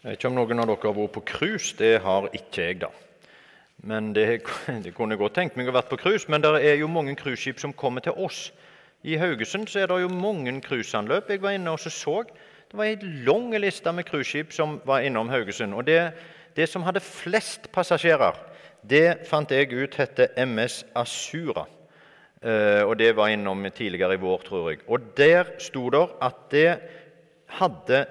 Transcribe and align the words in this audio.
Jeg 0.00 0.14
vet 0.14 0.16
ikke 0.16 0.28
om 0.30 0.36
noen 0.38 0.62
av 0.62 0.68
dere 0.70 0.88
har 0.88 0.94
vært 0.96 1.12
på 1.12 1.20
cruise. 1.28 1.74
Det 1.76 1.98
har 2.00 2.26
ikke 2.32 2.62
jeg, 2.64 2.76
da. 2.80 2.88
Men 3.84 4.14
det, 4.16 4.22
det 4.84 4.94
kunne 4.96 5.12
jeg 5.12 5.20
godt 5.20 5.34
tenkt 5.36 5.58
meg 5.60 5.68
å 5.68 5.74
vært 5.76 5.90
på 5.90 5.98
cruise. 6.00 6.24
Men 6.32 6.40
det 6.40 6.54
er 6.64 6.78
jo 6.80 6.88
mange 6.88 7.12
cruiseskip 7.20 7.58
som 7.60 7.74
kommer 7.76 8.00
til 8.06 8.16
oss. 8.16 8.46
I 9.04 9.18
Haugesund 9.20 9.68
så 9.68 9.82
er 9.82 9.90
det 9.90 9.98
jo 10.00 10.08
mange 10.08 10.54
cruiseanløp. 10.64 11.28
Jeg 11.28 11.42
var 11.42 11.52
inne 11.52 11.74
og 11.76 11.82
så, 11.84 11.92
så 11.92 12.22
Det 12.70 12.78
var 12.80 12.88
en 12.88 13.18
lang 13.26 13.52
liste 13.60 13.92
med 13.92 14.08
cruiseskip 14.08 14.56
som 14.56 14.78
var 14.88 15.04
innom 15.04 15.28
Haugesund. 15.28 15.76
Og 15.76 15.84
det, 15.84 16.14
det, 16.56 16.68
som 16.68 16.88
hadde 16.88 17.04
flest 17.04 17.68
passasjerer, 17.72 18.40
det 18.80 19.28
fant 19.28 19.52
jeg 19.52 19.68
ut 19.68 20.00
heter 20.00 20.32
MS 20.46 20.78
Asura. 20.96 21.66
Eh, 22.40 22.88
og 22.88 22.96
det 22.96 23.12
var 23.20 23.28
innom 23.28 23.68
tidligere 23.68 24.16
i 24.16 24.24
vår, 24.24 24.48
tror 24.48 24.72
jeg. 24.72 24.80
Og 24.88 25.12
der 25.20 25.58
sto 25.60 25.90
det 25.92 26.06
at 26.24 26.40
det 26.56 26.70
hadde 27.60 28.06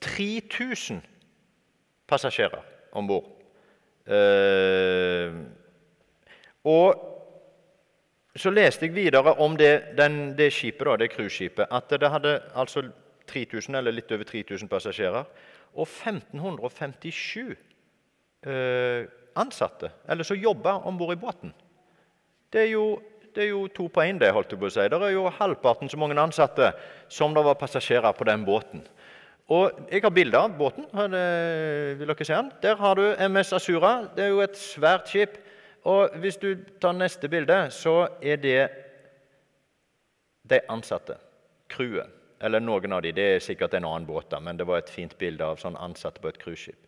3000 0.00 1.02
passasjerer 2.08 2.64
om 2.92 3.06
bord. 3.08 3.28
Eh, 4.08 5.34
og 6.64 7.04
så 8.38 8.50
leste 8.54 8.86
jeg 8.86 8.94
videre 8.94 9.34
om 9.42 9.56
det, 9.58 9.96
den, 9.98 10.32
det 10.38 10.52
skipet, 10.54 10.86
da, 10.86 10.96
det 11.00 11.10
cruiseskipet, 11.12 11.66
at 11.70 11.90
det 11.90 12.10
hadde 12.10 12.38
altså 12.54 12.86
3000, 13.28 13.74
eller 13.74 13.92
litt 13.92 14.12
over 14.14 14.24
3000 14.24 14.70
passasjerer 14.70 15.24
og 15.74 15.84
1557 15.84 17.56
eh, 18.46 19.04
ansatte, 19.38 19.90
eller 20.08 20.26
som 20.26 20.38
jobba 20.38 20.78
om 20.88 20.98
bord 20.98 21.14
i 21.14 21.20
båten. 21.20 21.52
Det 22.52 22.62
er, 22.62 22.70
jo, 22.72 23.00
det 23.34 23.44
er 23.44 23.50
jo 23.52 23.66
to 23.74 23.88
på 23.92 24.02
én, 24.02 24.18
det. 24.20 24.32
holdt 24.32 24.54
jeg 24.54 24.60
på 24.60 24.70
å 24.70 24.72
si. 24.72 24.86
Det 24.88 25.00
er 25.02 25.12
jo 25.12 25.28
halvparten 25.38 25.90
så 25.90 26.00
mange 26.00 26.16
ansatte 26.18 26.72
som 27.12 27.34
det 27.36 27.44
var 27.44 27.58
passasjerer 27.60 28.16
på 28.16 28.24
den 28.24 28.46
båten. 28.46 28.86
Og 29.48 29.72
Jeg 29.90 30.02
har 30.02 30.10
bilde 30.10 30.36
av 30.36 30.58
båten. 30.58 30.84
vil 30.92 32.08
dere 32.08 32.24
se 32.24 32.34
den? 32.34 32.52
Der 32.62 32.76
har 32.76 32.94
du 32.94 33.14
MS 33.28 33.52
Asura. 33.52 34.08
Det 34.16 34.24
er 34.24 34.28
jo 34.28 34.40
et 34.40 34.56
svært 34.56 35.08
skip. 35.08 35.38
Og 35.84 36.10
Hvis 36.20 36.36
du 36.36 36.54
tar 36.80 36.92
neste 36.92 37.28
bilde, 37.28 37.70
så 37.70 38.08
er 38.22 38.36
det 38.36 38.70
de 40.50 40.60
ansatte. 40.68 41.16
Crewet. 41.68 42.10
Eller 42.40 42.60
noen 42.60 42.92
av 42.92 43.02
de. 43.02 43.12
Det 43.12 43.34
er 43.34 43.38
sikkert 43.38 43.74
en 43.74 43.84
annen 43.84 44.06
båt, 44.06 44.30
da, 44.30 44.38
men 44.38 44.56
det 44.56 44.66
var 44.66 44.78
et 44.78 44.90
fint 44.90 45.18
bilde 45.18 45.44
av 45.44 45.56
sånn 45.56 45.76
ansatte 45.76 46.20
på 46.20 46.28
et 46.28 46.38
cruiseskip. 46.38 46.84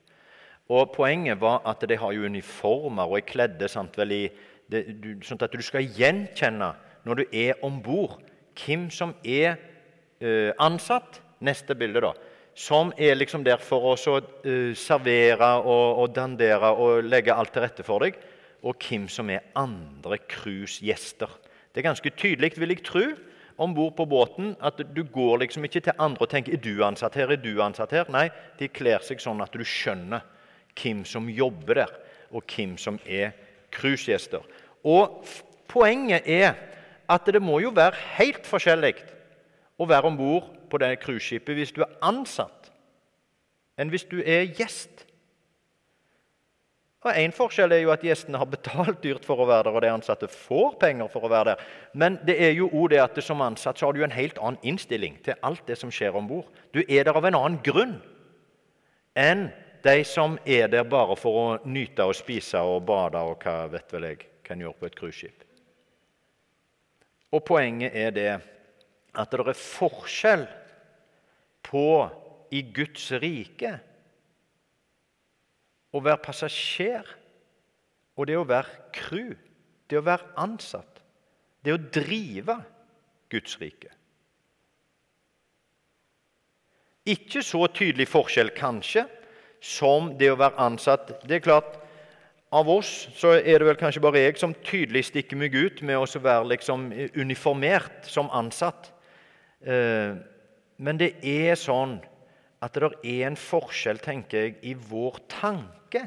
Og 0.69 0.93
Poenget 0.95 1.41
var 1.41 1.63
at 1.65 1.81
de 1.89 1.97
har 1.97 2.13
jo 2.13 2.23
uniformer 2.23 3.09
og 3.09 3.17
er 3.17 3.27
kledde 3.27 3.69
sant, 3.69 3.97
vel 3.99 4.13
i, 4.13 4.31
det, 4.71 5.01
du, 5.03 5.17
sånn 5.23 5.41
at 5.43 5.51
du 5.51 5.63
skal 5.63 5.83
gjenkjenne 5.83 6.75
når 7.05 7.15
du 7.15 7.25
er 7.33 7.55
om 7.63 7.83
bord, 7.83 8.21
hvem 8.55 8.91
som 8.91 9.15
er 9.25 9.57
ø, 10.21 10.53
ansatt. 10.59 11.23
Neste 11.41 11.75
bilde, 11.75 12.01
da 12.05 12.13
som 12.61 12.93
er 13.01 13.17
liksom 13.17 13.45
der 13.47 13.61
for 13.63 13.93
å 13.93 13.95
uh, 13.97 14.73
servere 14.77 15.49
og, 15.63 16.03
og, 16.03 16.11
dandere 16.13 16.73
og 16.77 17.07
legge 17.09 17.33
alt 17.33 17.55
til 17.55 17.65
rette 17.65 17.87
for 17.87 18.05
deg, 18.05 18.19
og 18.61 18.77
hvem 18.85 19.07
som 19.09 19.31
er 19.33 19.47
andre 19.57 20.19
cruisegjester. 20.29 21.31
Det 21.73 21.81
er 21.81 21.89
ganske 21.89 22.13
tydelig, 22.13 22.53
vil 22.61 22.75
jeg 22.75 22.85
tro, 22.85 23.07
om 23.61 23.73
bord 23.77 23.93
på 23.97 24.07
båten 24.09 24.55
at 24.65 24.79
du 24.97 25.03
går 25.05 25.43
liksom 25.43 25.67
ikke 25.69 25.83
til 25.85 25.99
andre 26.01 26.25
og 26.25 26.31
tenker 26.33 26.57
er 26.57 26.63
du 26.65 26.85
ansatt 26.85 27.17
her, 27.21 27.33
er 27.33 27.41
du 27.41 27.61
ansatt 27.61 27.93
her? 27.93 28.09
Nei, 28.13 28.31
de 28.57 28.71
kler 28.73 29.05
seg 29.05 29.21
sånn 29.21 29.41
at 29.45 29.53
du 29.53 29.65
skjønner 29.65 30.25
hvem 30.81 31.03
som 31.09 31.29
jobber 31.29 31.83
der, 31.83 31.93
og 32.33 32.45
hvem 32.49 32.77
som 32.81 32.97
er 33.05 33.35
cruisegjester. 33.75 34.45
Og 34.85 35.21
poenget 35.69 36.29
er 36.29 36.57
at 37.11 37.29
det 37.29 37.43
må 37.43 37.59
jo 37.61 37.73
være 37.77 38.01
helt 38.17 38.49
forskjellig 38.49 38.95
å 39.81 39.89
være 39.89 40.09
om 40.09 40.17
bord 40.17 40.49
på 40.71 40.81
det 40.83 40.97
cruiseskipet 41.03 41.59
hvis 41.59 41.75
du 41.77 41.83
er 41.85 41.95
ansatt, 42.07 42.71
enn 43.81 43.93
hvis 43.93 44.07
du 44.11 44.21
er 44.23 44.49
gjest. 44.57 45.07
Og 47.01 47.17
Én 47.17 47.33
forskjell 47.33 47.73
er 47.73 47.81
jo 47.81 47.93
at 47.95 48.03
gjestene 48.05 48.39
har 48.39 48.49
betalt 48.53 48.99
dyrt 49.01 49.25
for 49.25 49.41
å 49.41 49.47
være 49.49 49.71
der, 49.71 49.77
og 49.79 49.85
de 49.85 49.93
ansatte 49.93 50.29
får 50.29 50.75
penger 50.83 51.09
for 51.09 51.25
å 51.25 51.31
være 51.33 51.55
der. 51.55 51.63
Men 51.97 52.19
det 52.29 52.37
er 52.45 52.53
jo 52.53 52.69
også 52.69 52.91
det 52.93 53.01
at 53.01 53.21
som 53.25 53.41
ansatt 53.41 53.81
så 53.81 53.89
har 53.89 53.97
du 53.97 54.03
en 54.05 54.13
helt 54.13 54.37
annen 54.39 54.61
innstilling 54.69 55.17
til 55.25 55.39
alt 55.47 55.65
det 55.69 55.79
som 55.81 55.93
skjer 55.95 56.19
om 56.21 56.29
bord. 56.29 56.51
Du 56.77 56.83
er 56.83 57.09
der 57.09 57.17
av 57.17 57.25
en 57.25 57.39
annen 57.39 57.61
grunn 57.65 57.97
enn 59.17 59.49
de 59.83 60.03
som 60.05 60.37
er 60.45 60.69
der 60.69 60.85
bare 60.85 61.17
for 61.17 61.39
å 61.41 61.47
nyte 61.65 62.05
og 62.05 62.19
spise 62.19 62.61
og 62.61 62.85
bade 62.89 63.21
og 63.25 63.41
hva 63.41 63.65
vet 63.73 63.97
vel 63.97 64.11
jeg 64.11 64.21
kan 64.45 64.61
gjøre 64.61 64.77
på 64.77 64.91
et 64.91 64.99
cruiseskip. 64.99 65.47
Og 67.33 67.45
poenget 67.47 67.97
er 67.97 68.13
det 68.13 68.31
at 69.17 69.33
det 69.33 69.41
er 69.41 69.57
forskjell 69.57 70.45
på 71.71 71.87
i 72.51 72.63
Guds 72.75 73.07
rike 73.23 73.77
å 75.95 76.03
være 76.03 76.23
passasjer 76.25 77.07
og 78.19 78.27
det 78.29 78.37
å 78.39 78.47
være 78.47 78.91
crew, 78.95 79.33
det 79.91 79.99
å 79.99 80.07
være 80.07 80.35
ansatt, 80.43 81.01
det 81.65 81.75
å 81.75 81.81
drive 81.95 82.59
Guds 83.31 83.57
rike. 83.63 83.93
Ikke 87.09 87.43
så 87.43 87.65
tydelig 87.73 88.11
forskjell, 88.11 88.53
kanskje, 88.55 89.07
som 89.61 90.13
det 90.21 90.31
å 90.33 90.39
være 90.41 90.61
ansatt. 90.63 91.15
Det 91.25 91.39
er 91.39 91.47
klart, 91.47 91.79
Av 92.51 92.67
oss 92.67 93.07
så 93.15 93.37
er 93.39 93.63
det 93.63 93.67
vel 93.69 93.77
kanskje 93.79 94.01
bare 94.03 94.25
jeg 94.25 94.39
som 94.41 94.51
tydelig 94.67 95.05
stikker 95.07 95.39
meg 95.39 95.55
ut 95.55 95.85
med 95.87 96.01
å 96.03 96.07
være 96.19 96.49
liksom 96.51 96.89
uniformert 97.15 98.09
som 98.11 98.27
ansatt. 98.35 98.89
Eh, 99.63 100.19
men 100.81 100.97
det 100.97 101.13
er 101.27 101.59
sånn 101.61 101.99
at 102.65 102.77
det 102.77 102.89
er 103.05 103.27
en 103.29 103.37
forskjell, 103.37 104.01
tenker 104.01 104.47
jeg, 104.47 104.55
i 104.65 104.73
vår 104.73 105.19
tanke 105.29 106.07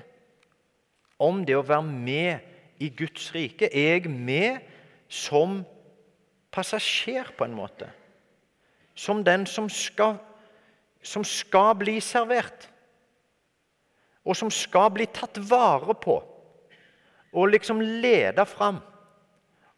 om 1.22 1.44
det 1.46 1.56
å 1.58 1.66
være 1.66 1.86
med 1.86 2.82
i 2.82 2.90
Guds 2.94 3.30
rike. 3.36 3.70
Er 3.70 4.00
jeg 4.00 4.10
med 4.10 4.66
som 5.10 5.62
passasjer, 6.54 7.30
på 7.38 7.46
en 7.46 7.54
måte? 7.58 7.90
Som 8.98 9.22
den 9.26 9.46
som 9.50 9.70
skal, 9.70 10.18
som 11.06 11.26
skal 11.26 11.74
bli 11.78 12.00
servert, 12.02 12.68
og 14.26 14.38
som 14.40 14.50
skal 14.54 14.90
bli 14.96 15.06
tatt 15.14 15.38
vare 15.50 15.94
på, 16.02 16.18
og 17.34 17.50
liksom 17.50 17.82
lede 17.82 18.46
fram 18.46 18.82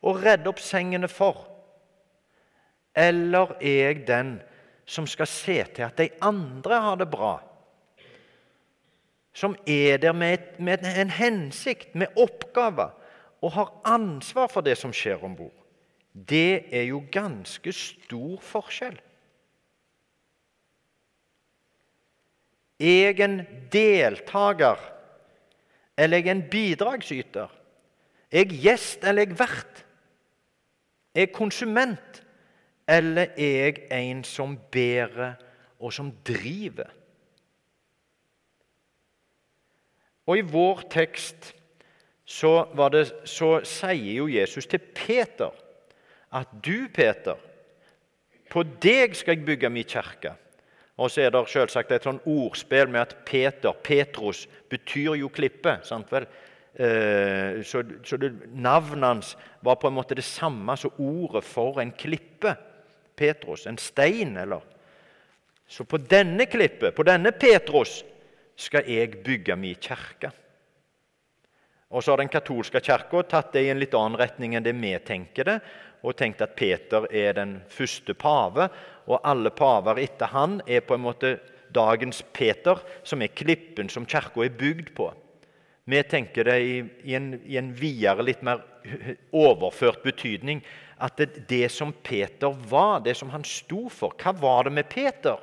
og 0.05 0.23
redde 0.23 0.51
opp 0.51 0.59
sengene 0.63 1.11
for? 1.11 1.47
Eller 2.95 3.57
er 3.59 3.79
jeg 3.89 4.05
den 4.07 4.37
som 4.39 4.51
skal 4.85 5.27
se 5.27 5.57
til 5.75 5.87
at 5.87 5.97
de 5.97 6.09
andre 6.21 6.81
har 6.81 6.95
det 7.01 7.09
bra? 7.11 7.39
Som 9.35 9.55
er 9.67 9.97
der 9.97 10.13
med, 10.13 10.59
med 10.59 10.85
en 10.95 11.09
hensikt, 11.09 11.95
med 11.95 12.07
oppgaver, 12.15 12.93
og 13.41 13.51
har 13.51 13.73
ansvar 13.85 14.47
for 14.47 14.65
det 14.65 14.77
som 14.79 14.93
skjer 14.95 15.21
om 15.25 15.35
bord. 15.37 15.53
Det 16.15 16.65
er 16.73 16.87
jo 16.87 17.03
ganske 17.11 17.73
stor 17.75 18.39
forskjell. 18.41 18.95
Er 22.79 23.11
jeg 23.11 23.19
en 23.23 23.39
deltaker, 23.71 24.79
eller 25.97 26.17
er 26.17 26.25
jeg 26.25 26.35
en 26.35 26.47
bidragsyter? 26.51 27.51
Er 28.31 28.43
jeg 28.43 28.61
gjest, 28.63 29.03
eller 29.03 29.23
er 29.23 29.31
jeg 29.31 29.39
vert? 29.39 29.85
Er 31.15 31.27
jeg 31.27 31.35
konsument, 31.35 32.24
eller 32.87 33.33
er 33.37 33.65
jeg 33.65 33.87
en 33.91 34.23
som 34.23 34.57
bærer 34.71 35.35
og 35.79 35.93
som 35.93 36.11
driver? 36.27 36.91
Og 40.25 40.37
I 40.37 40.45
vår 40.49 40.87
tekst 40.89 41.51
så, 42.25 42.65
det, 42.93 43.05
så 43.29 43.59
sier 43.67 44.13
jo 44.17 44.29
Jesus 44.31 44.65
til 44.65 44.81
Peter 44.81 45.53
at 46.35 46.49
du, 46.65 46.87
Peter, 46.93 47.37
på 48.49 48.63
deg 48.81 49.13
skal 49.15 49.37
jeg 49.37 49.45
bygge 49.45 49.69
min 49.69 49.87
kirke. 49.87 50.33
Og 50.97 51.11
så 51.11 51.25
er 51.25 51.33
det 51.33 51.43
selvsagt 51.51 51.91
et 51.91 52.07
sånn 52.07 52.21
ordspill 52.29 52.89
med 52.91 53.01
at 53.01 53.15
Peter, 53.27 53.75
Petros, 53.83 54.45
betyr 54.71 55.17
jo 55.19 55.29
klippe. 55.29 55.77
sant 55.83 56.11
vel? 56.11 56.27
Eh, 56.75 57.61
så, 57.63 57.83
så 58.03 58.19
Navnet 58.51 59.07
hans 59.07 59.33
var 59.63 59.77
på 59.79 59.87
en 59.87 59.95
måte 59.95 60.15
det 60.15 60.25
samme 60.27 60.75
som 60.79 60.95
ordet 60.97 61.43
for 61.47 61.81
en 61.83 61.91
klippe. 61.91 62.55
Petros, 63.15 63.65
en 63.67 63.77
stein, 63.77 64.37
eller 64.37 64.61
Så 65.67 65.83
på 65.83 65.97
denne 65.97 66.45
klippet, 66.45 66.93
på 66.95 67.03
denne 67.03 67.31
Petros, 67.31 68.03
skal 68.55 68.85
jeg 68.85 69.23
bygge 69.23 69.55
min 69.55 69.75
kirke. 69.81 70.29
Og 71.89 72.03
så 72.03 72.11
har 72.11 72.17
Den 72.17 72.29
katolske 72.29 72.81
kirka 72.81 73.23
tatt 73.23 73.53
det 73.53 73.65
i 73.65 73.69
en 73.69 73.79
litt 73.79 73.93
annen 73.93 74.19
retning 74.19 74.55
enn 74.55 74.63
det 74.63 74.73
vi 74.73 74.93
tenker 74.99 75.43
det, 75.43 75.59
og 76.03 76.15
tenkt 76.15 76.41
at 76.41 76.55
Peter 76.55 77.07
er 77.09 77.33
den 77.33 77.61
første 77.69 78.13
pave, 78.13 78.69
og 79.07 79.21
alle 79.23 79.49
paver 79.49 79.97
etter 80.03 80.27
han 80.27 80.61
er 80.67 80.81
på 80.81 80.95
en 80.95 81.05
måte 81.05 81.39
dagens 81.73 82.21
Peter, 82.33 82.77
som 83.03 83.21
er 83.21 83.33
klippen 83.33 83.89
som 83.89 84.05
kirka 84.05 84.43
er 84.45 84.53
bygd 84.53 84.93
på. 84.95 85.09
Vi 85.85 86.01
tenker 86.03 86.43
det 86.43 86.59
i, 86.61 86.77
i, 87.03 87.13
en, 87.15 87.33
i 87.45 87.57
en 87.57 87.71
videre, 87.77 88.25
litt 88.25 88.41
mer 88.45 88.63
overført 89.31 90.03
betydning 90.03 90.63
at 91.01 91.17
det, 91.17 91.49
det, 91.49 91.71
som 91.71 91.93
Peter 92.03 92.53
var, 92.69 93.01
det 93.03 93.17
som 93.17 93.29
han 93.29 93.43
sto 93.43 93.89
for 93.89 94.15
Hva 94.15 94.31
var 94.39 94.63
det 94.63 94.73
med 94.77 94.89
Peter? 94.89 95.41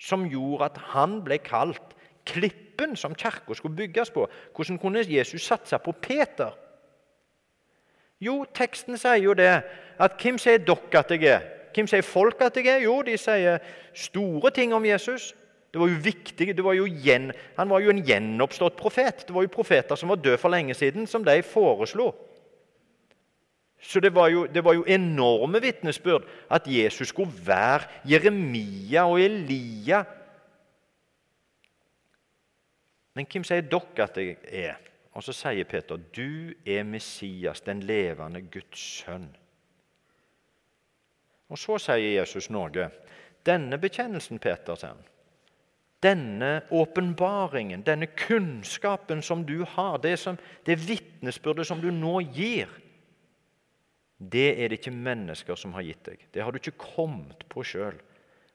som 0.00 0.24
gjorde 0.26 0.70
at 0.70 0.80
han 0.94 1.20
ble 1.24 1.38
kalt 1.44 1.94
klippen 2.28 2.96
som 2.96 3.14
kirka 3.14 3.54
skulle 3.54 3.76
bygges 3.76 4.10
på. 4.10 4.26
Hvordan 4.56 4.78
kunne 4.80 5.04
Jesus 5.04 5.44
satse 5.44 5.78
på 5.78 5.92
Peter? 5.92 6.56
Jo, 8.20 8.44
teksten 8.54 8.98
sier 9.00 9.20
jo 9.24 9.34
det. 9.36 9.62
At 10.00 10.16
hvem 10.20 10.38
sier 10.40 10.60
dere 10.64 11.00
at 11.00 11.12
jeg 11.12 11.28
er? 11.28 11.44
Hvem 11.74 11.88
sier 11.88 12.04
folk 12.04 12.40
at 12.44 12.56
jeg 12.56 12.68
er? 12.68 12.84
Jo, 12.84 13.00
de 13.04 13.16
sier 13.20 13.60
store 13.94 14.50
ting 14.56 14.74
om 14.76 14.84
Jesus. 14.84 15.34
Det 15.70 15.78
var 15.78 15.86
jo 15.86 16.00
viktig, 16.02 16.48
det 16.56 16.64
var 16.64 16.74
jo 16.74 16.86
gjen, 16.88 17.30
Han 17.56 17.68
var 17.70 17.80
jo 17.80 17.90
en 17.90 18.02
gjenoppstått 18.04 18.76
profet. 18.76 19.26
Det 19.26 19.34
var 19.34 19.42
jo 19.42 19.52
profeter 19.52 19.96
som 19.96 20.08
var 20.08 20.16
døde 20.16 20.38
for 20.38 20.50
lenge 20.50 20.74
siden, 20.74 21.06
som 21.06 21.24
de 21.24 21.42
foreslo. 21.42 22.10
Så 23.80 24.00
det 24.00 24.14
var, 24.14 24.28
jo, 24.28 24.46
det 24.46 24.64
var 24.64 24.74
jo 24.76 24.84
enorme 24.84 25.60
vitnesbyrd 25.60 26.26
at 26.50 26.66
Jesus 26.68 27.08
skulle 27.08 27.32
være 27.46 27.88
Jeremia 28.10 29.06
og 29.08 29.20
Elia. 29.20 30.02
Men 33.16 33.26
hvem 33.26 33.44
sier 33.44 33.64
dere 33.64 34.04
at 34.04 34.20
jeg 34.20 34.36
er? 34.44 34.76
Og 35.16 35.24
så 35.26 35.32
sier 35.34 35.64
Peter, 35.64 35.96
'Du 35.96 36.52
er 36.66 36.82
Messias, 36.82 37.60
den 37.60 37.82
levende 37.82 38.42
Guds 38.42 38.78
sønn'. 38.78 39.36
Og 41.48 41.58
så 41.58 41.78
sier 41.78 42.20
Jesus 42.20 42.50
noe. 42.50 42.90
Denne 43.46 43.78
bekjennelsen, 43.78 44.38
Peter, 44.38 44.74
sier 44.74 44.94
denne 46.02 46.62
åpenbaringen, 46.70 47.82
denne 47.82 48.06
kunnskapen 48.06 49.22
som 49.22 49.44
du 49.44 49.64
har, 49.64 49.98
det, 49.98 50.18
som, 50.18 50.38
det 50.66 50.78
vitnesbyrdet 50.88 51.66
som 51.66 51.80
du 51.80 51.90
nå 51.90 52.20
gir, 52.20 52.68
det 54.20 54.48
er 54.60 54.68
det 54.68 54.80
ikke 54.80 54.92
mennesker 54.92 55.56
som 55.56 55.72
har 55.72 55.86
gitt 55.86 56.04
deg. 56.04 56.24
Det 56.32 56.44
har 56.44 56.52
du 56.52 56.60
ikke 56.60 56.76
kommet 56.76 57.46
på 57.48 57.64
sjøl. 57.64 57.96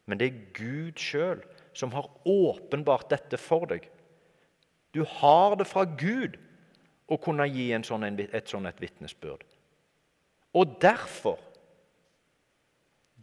Men 0.05 0.21
det 0.21 0.27
er 0.27 0.43
Gud 0.53 1.01
sjøl 1.01 1.41
som 1.73 1.93
har 1.97 2.11
åpenbart 2.29 3.09
dette 3.09 3.39
for 3.41 3.65
deg. 3.71 3.87
Du 4.93 5.01
har 5.17 5.57
det 5.57 5.65
fra 5.67 5.87
Gud 5.89 6.37
å 7.09 7.17
kunne 7.21 7.47
gi 7.49 7.71
sånn, 7.83 8.05
et 8.05 8.49
sånt 8.49 8.69
et 8.69 8.81
vitnesbyrd. 8.81 9.43
Og 10.55 10.77
derfor 10.81 11.41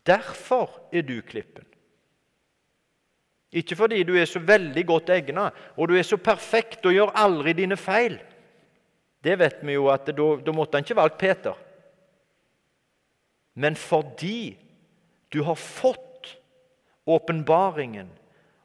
Derfor 0.03 0.81
er 0.91 1.05
du 1.07 1.21
klippen. 1.23 1.63
Ikke 3.55 3.77
fordi 3.79 4.01
du 4.03 4.17
er 4.19 4.27
så 4.27 4.41
veldig 4.43 4.83
godt 4.89 5.13
egnet 5.15 5.61
og 5.77 5.87
du 5.87 5.95
er 5.95 6.03
så 6.03 6.19
perfekt 6.19 6.83
og 6.89 6.97
gjør 6.97 7.13
aldri 7.15 7.53
dine 7.55 7.79
feil. 7.79 8.17
Det 9.23 9.37
vet 9.39 9.61
vi 9.63 9.77
jo 9.77 9.87
at 9.93 10.11
Da, 10.11 10.27
da 10.43 10.55
måtte 10.57 10.75
han 10.75 10.83
ikke 10.83 10.99
valgt 10.99 11.21
Peter 11.21 11.55
men 13.55 13.77
fordi 13.77 14.59
du 15.33 15.43
har 15.43 15.55
fått 15.55 16.37
åpenbaringen 17.07 18.09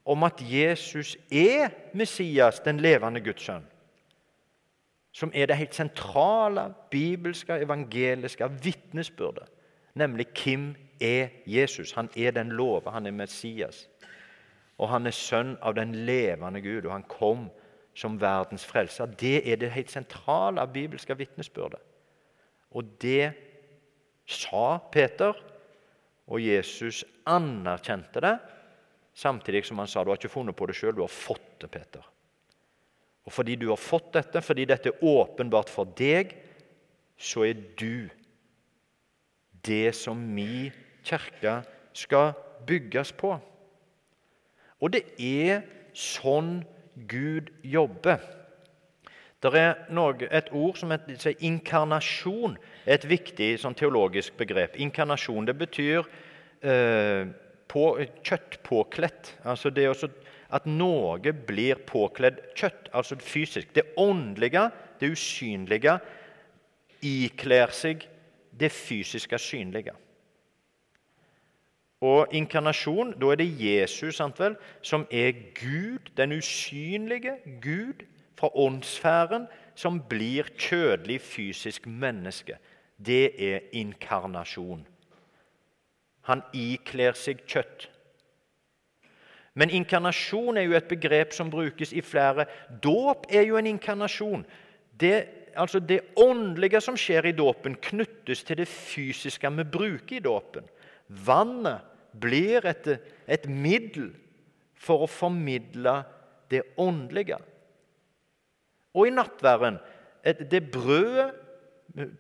om 0.04 0.24
at 0.24 0.42
Jesus 0.42 1.18
er 1.32 1.70
Messias, 1.94 2.60
den 2.60 2.80
levende 2.80 3.22
Guds 3.22 3.44
sønn, 3.44 3.66
som 5.12 5.32
er 5.34 5.50
det 5.50 5.58
helt 5.58 5.76
sentrale 5.76 6.70
bibelske, 6.92 7.54
evangeliske 7.54 8.48
vitnesbyrdet, 8.64 9.48
nemlig 9.94 10.28
hvem 10.44 10.76
er 11.02 11.28
Jesus? 11.46 11.92
Han 11.92 12.10
er 12.16 12.32
den 12.32 12.50
lova, 12.50 12.92
han 12.92 13.06
er 13.06 13.12
Messias. 13.12 13.88
Og 14.78 14.90
han 14.90 15.10
er 15.10 15.16
sønn 15.16 15.56
av 15.62 15.74
den 15.76 15.96
levende 16.06 16.62
Gud, 16.62 16.86
og 16.86 16.92
han 16.92 17.06
kom 17.10 17.48
som 17.98 18.20
verdens 18.22 18.66
frelser. 18.66 19.06
Det 19.06 19.42
er 19.52 19.58
det 19.58 19.72
helt 19.74 19.92
sentrale 19.92 20.68
bibelske 20.74 21.18
vitnesbyrdet. 21.18 21.80
Og 22.72 22.86
det 23.02 23.34
sa 24.28 24.78
Peter, 24.92 25.38
og 26.28 26.44
Jesus 26.44 27.06
anerkjente 27.28 28.22
det, 28.24 28.36
samtidig 29.18 29.64
som 29.66 29.80
han 29.80 29.90
sa 29.90 30.04
du 30.04 30.12
har 30.12 30.20
ikke 30.20 30.34
funnet 30.34 30.58
på 30.58 30.68
det 30.68 30.76
sjøl, 30.78 30.96
du 30.98 31.06
har 31.06 31.14
fått 31.14 31.62
det, 31.64 31.72
Peter. 31.72 32.04
Og 33.28 33.34
fordi 33.34 33.58
du 33.60 33.70
har 33.72 33.80
fått 33.80 34.12
dette, 34.16 34.44
fordi 34.44 34.68
dette 34.68 34.92
er 34.92 35.04
åpenbart 35.04 35.72
for 35.72 35.90
deg, 35.98 36.36
så 37.18 37.48
er 37.48 37.60
du 37.80 38.08
det 39.68 39.96
som 39.98 40.20
mi 40.20 40.70
kirke 41.08 41.62
skal 41.98 42.36
bygges 42.68 43.12
på. 43.18 43.34
Og 44.78 44.94
det 44.94 45.04
er 45.18 45.64
sånn 45.98 46.62
Gud 47.10 47.50
jobber. 47.66 48.22
Det 49.44 49.54
er 49.54 49.76
noe, 49.94 50.28
et 50.34 50.48
ord 50.50 50.80
som 50.80 50.92
heter 50.92 51.36
inkarnasjon. 51.46 52.58
et 52.86 53.04
viktig 53.06 53.60
sånn, 53.60 53.76
teologisk 53.76 54.34
begrep. 54.38 54.78
Inkarnasjon 54.80 55.46
det 55.46 55.54
betyr 55.60 56.08
eh, 56.62 57.28
på, 57.68 57.84
kjøttpåkledd. 58.24 59.34
Altså 59.44 59.70
det 59.70 59.90
også, 59.90 60.10
at 60.50 60.66
noe 60.66 61.34
blir 61.46 61.84
påkledd 61.86 62.40
kjøtt, 62.56 62.90
altså 62.94 63.20
fysisk. 63.20 63.76
Det 63.76 63.94
åndelige, 63.98 64.72
det 65.00 65.12
usynlige, 65.14 66.00
ikler 67.06 67.70
seg 67.76 68.08
det 68.58 68.72
fysiske 68.74 69.38
synlige. 69.38 69.94
Og 72.02 72.34
inkarnasjon, 72.34 73.14
da 73.22 73.34
er 73.34 73.42
det 73.42 73.52
Jesus 73.60 74.18
sant 74.18 74.40
vel, 74.40 74.58
som 74.82 75.06
er 75.12 75.34
Gud, 75.58 76.10
den 76.18 76.38
usynlige 76.38 77.38
Gud 77.62 78.06
fra 78.38 78.50
åndssfæren 78.54 79.48
som 79.78 80.00
blir 80.10 80.50
kjødelig, 80.58 81.22
fysisk 81.22 81.88
menneske. 81.88 82.58
Det 82.98 83.34
er 83.38 83.68
inkarnasjon. 83.78 84.86
Han 86.28 86.42
ikler 86.54 87.16
seg 87.18 87.44
kjøtt. 87.48 87.88
Men 89.58 89.74
inkarnasjon 89.74 90.58
er 90.58 90.68
jo 90.68 90.78
et 90.78 90.90
begrep 90.90 91.34
som 91.34 91.50
brukes 91.50 91.94
i 91.94 92.04
flere. 92.06 92.46
Dåp 92.84 93.26
er 93.34 93.48
jo 93.48 93.58
en 93.58 93.70
inkarnasjon. 93.70 94.46
Det, 95.00 95.16
altså 95.58 95.80
det 95.80 96.04
åndelige 96.18 96.82
som 96.82 96.98
skjer 97.00 97.30
i 97.30 97.38
dåpen, 97.38 97.78
knyttes 97.82 98.44
til 98.46 98.62
det 98.62 98.68
fysiske 98.70 99.50
vi 99.58 99.66
bruker 99.78 100.20
i 100.20 100.26
dåpen. 100.26 100.68
Vannet 101.08 101.86
blir 102.18 102.66
et, 102.70 102.90
et 103.26 103.46
middel 103.50 104.12
for 104.78 105.06
å 105.06 105.10
formidle 105.10 106.02
det 106.52 106.64
åndelige. 106.78 107.40
Og 108.98 109.08
i 109.08 109.14
nattværen 109.14 109.78
det 110.26 110.64
brødet, 110.74 111.36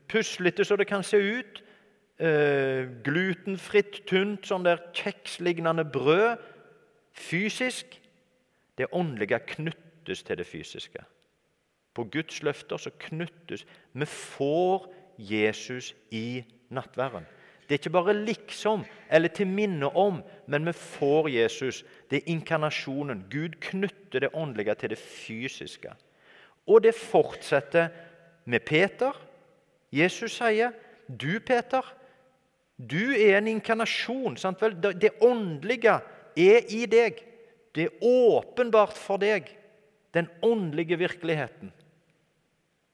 puslete 0.07 0.65
så 0.65 0.77
det 0.77 0.87
kan 0.87 1.03
se 1.03 1.17
ut, 1.17 1.63
eh, 2.19 2.87
glutenfritt, 3.03 4.03
tynt, 4.07 4.45
sånn 4.47 4.65
der 4.65 4.81
kjekslignende 4.93 5.85
brød, 5.85 6.37
fysisk 7.13 8.01
Det 8.77 8.85
åndelige 8.93 9.39
knyttes 9.39 10.19
til 10.23 10.37
det 10.37 10.45
fysiske. 10.45 11.01
På 11.95 12.03
Guds 12.03 12.43
løfter 12.43 12.77
så 12.77 12.91
knyttes 12.99 13.65
Vi 13.93 14.05
får 14.05 14.85
Jesus 15.17 15.95
i 16.11 16.43
nattværen. 16.69 17.25
Det 17.67 17.73
er 17.73 17.79
ikke 17.81 17.89
bare 17.89 18.13
liksom 18.13 18.85
eller 19.09 19.27
til 19.27 19.47
minne 19.47 19.89
om, 19.95 20.21
men 20.47 20.65
vi 20.65 20.71
får 20.71 21.27
Jesus. 21.29 21.83
Det 22.09 22.17
er 22.17 22.31
inkarnasjonen. 22.31 23.25
Gud 23.31 23.57
knytter 23.59 24.19
det 24.19 24.29
åndelige 24.33 24.75
til 24.75 24.89
det 24.89 24.97
fysiske. 24.97 25.89
Og 26.67 26.83
det 26.83 26.95
fortsetter 26.95 27.89
med 28.45 28.65
Peter. 28.65 29.15
Jesus 29.91 30.37
sier, 30.37 30.71
'Du, 31.07 31.39
Peter, 31.39 31.95
du 32.77 33.13
er 33.15 33.37
en 33.37 33.47
inkarnasjon.' 33.47 34.35
Det 34.99 35.11
åndelige 35.21 36.01
er 36.37 36.61
i 36.69 36.85
deg. 36.85 37.23
Det 37.75 37.83
er 37.83 38.03
åpenbart 38.03 38.97
for 38.97 39.17
deg, 39.17 39.47
den 40.13 40.27
åndelige 40.41 40.97
virkeligheten. 40.97 41.71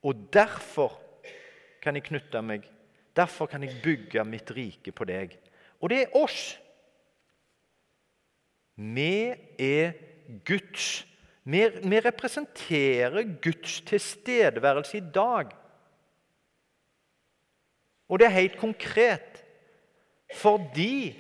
Og 0.04 0.16
derfor 0.34 1.00
kan 1.82 1.96
jeg 1.96 2.04
knytte 2.04 2.42
meg, 2.42 2.68
derfor 3.16 3.48
kan 3.48 3.64
jeg 3.64 3.80
bygge 3.84 4.24
mitt 4.28 4.52
rike 4.52 4.92
på 4.92 5.06
deg. 5.08 5.38
Og 5.82 5.90
det 5.90 6.02
er 6.02 6.18
oss. 6.18 6.60
Vi 8.76 9.34
er 9.60 9.94
Guds 10.46 11.06
vi, 11.44 12.00
representerer 12.00 13.24
Guds 13.42 13.82
tilstedeværelse 13.82 14.98
i 14.98 15.04
dag. 15.14 15.52
Og 18.10 18.20
det 18.20 18.26
er 18.26 18.40
helt 18.40 18.58
konkret. 18.58 19.44
Fordi 20.34 21.20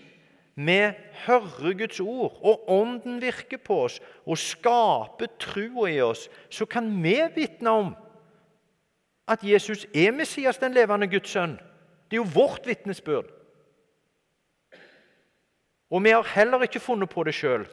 vi 0.56 0.80
hører 1.26 1.78
Guds 1.78 2.00
ord, 2.00 2.40
og 2.42 2.70
Ånden 2.72 3.22
virker 3.22 3.58
på 3.58 3.84
oss 3.86 4.00
og 4.26 4.38
skaper 4.38 5.30
troa 5.40 5.90
i 5.90 6.02
oss, 6.02 6.30
så 6.50 6.66
kan 6.66 6.90
vi 7.04 7.18
vitne 7.36 7.70
om 7.70 7.94
at 9.28 9.44
Jesus 9.44 9.86
er 9.96 10.12
Messias, 10.12 10.58
den 10.58 10.74
levende 10.74 11.08
Guds 11.08 11.30
sønn. 11.30 11.56
Det 12.10 12.18
er 12.18 12.22
jo 12.22 12.34
vårt 12.34 12.68
vitnesbyrd. 12.68 13.30
Og 15.90 16.04
vi 16.04 16.10
har 16.10 16.24
heller 16.36 16.62
ikke 16.66 16.82
funnet 16.82 17.10
på 17.10 17.24
det 17.24 17.36
sjøl, 17.38 17.68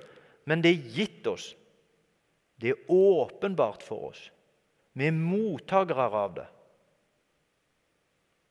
men 0.46 0.62
det 0.62 0.70
er 0.70 0.92
gitt 0.96 1.26
oss. 1.26 1.54
Det 2.60 2.70
er 2.70 2.90
åpenbart 2.92 3.82
for 3.82 4.10
oss. 4.10 4.30
Vi 4.92 5.06
er 5.06 5.16
mottakere 5.16 6.08
av 6.10 6.34
det. 6.36 6.46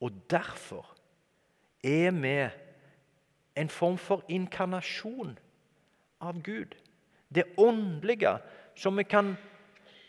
Og 0.02 0.12
derfor 0.32 0.88
er 1.84 2.12
vi 2.12 2.36
en 3.60 3.70
form 3.70 3.98
for 3.98 4.24
inkarnasjon 4.30 5.38
av 6.22 6.42
Gud. 6.44 6.76
Det 7.36 7.44
åndelige 7.58 8.38
som 8.76 8.98
vi 8.98 9.04
kan 9.04 9.36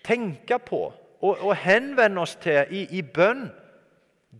tenke 0.05 0.59
på 0.59 0.93
og, 1.21 1.39
og 1.39 1.57
henvende 1.57 2.23
oss 2.23 2.37
til 2.41 2.65
i, 2.71 2.87
i 2.97 3.03
bønn, 3.03 3.51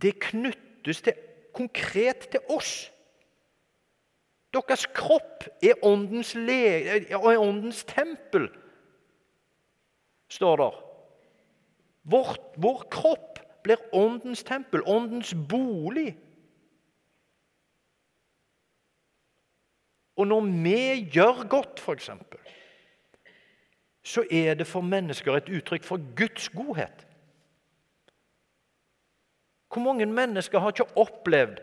det 0.01 0.15
knyttes 0.23 1.03
til, 1.05 1.13
konkret 1.53 2.31
til 2.31 2.39
oss. 2.49 2.87
Deres 4.51 4.87
kropp 4.95 5.45
er 5.63 5.77
åndens, 5.85 6.33
le, 6.35 6.63
er 7.11 7.37
åndens 7.39 7.83
tempel, 7.87 8.49
står 10.31 10.57
der. 10.61 10.79
Vår, 12.03 12.35
vår 12.57 12.83
kropp 12.91 13.39
blir 13.63 13.81
åndens 13.93 14.43
tempel, 14.43 14.81
åndens 14.85 15.33
bolig. 15.49 16.15
Og 20.15 20.27
når 20.27 20.47
vi 20.63 21.09
gjør 21.13 21.47
godt, 21.49 21.79
f.eks., 21.79 22.09
så 24.03 24.23
er 24.31 24.55
det 24.57 24.65
for 24.67 24.81
mennesker 24.81 25.35
et 25.37 25.49
uttrykk 25.49 25.83
for 25.85 26.01
Guds 26.17 26.49
godhet. 26.49 27.07
Hvor 29.73 29.81
mange 29.81 30.05
mennesker 30.05 30.59
har 30.59 30.73
ikke 30.73 30.97
opplevd 30.97 31.61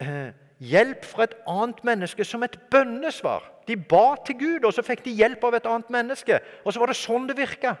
eh, 0.00 0.30
hjelp 0.62 1.06
fra 1.08 1.26
et 1.26 1.34
annet 1.50 1.80
menneske 1.86 2.24
som 2.26 2.44
et 2.46 2.58
bønnesvar? 2.70 3.48
De 3.66 3.76
ba 3.76 4.16
til 4.26 4.38
Gud, 4.38 4.66
og 4.66 4.74
så 4.74 4.84
fikk 4.86 5.04
de 5.06 5.14
hjelp 5.18 5.42
av 5.46 5.56
et 5.58 5.68
annet 5.70 5.90
menneske. 5.94 6.38
Og 6.64 6.74
så 6.74 6.82
var 6.82 6.92
det 6.92 6.98
sånn 6.98 7.28
det 7.30 7.38
virka. 7.38 7.76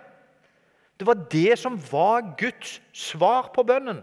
Det 0.98 1.06
var 1.08 1.22
det 1.32 1.58
som 1.58 1.78
var 1.90 2.34
Guds 2.38 2.76
svar 2.94 3.50
på 3.54 3.64
bønnen. 3.66 4.02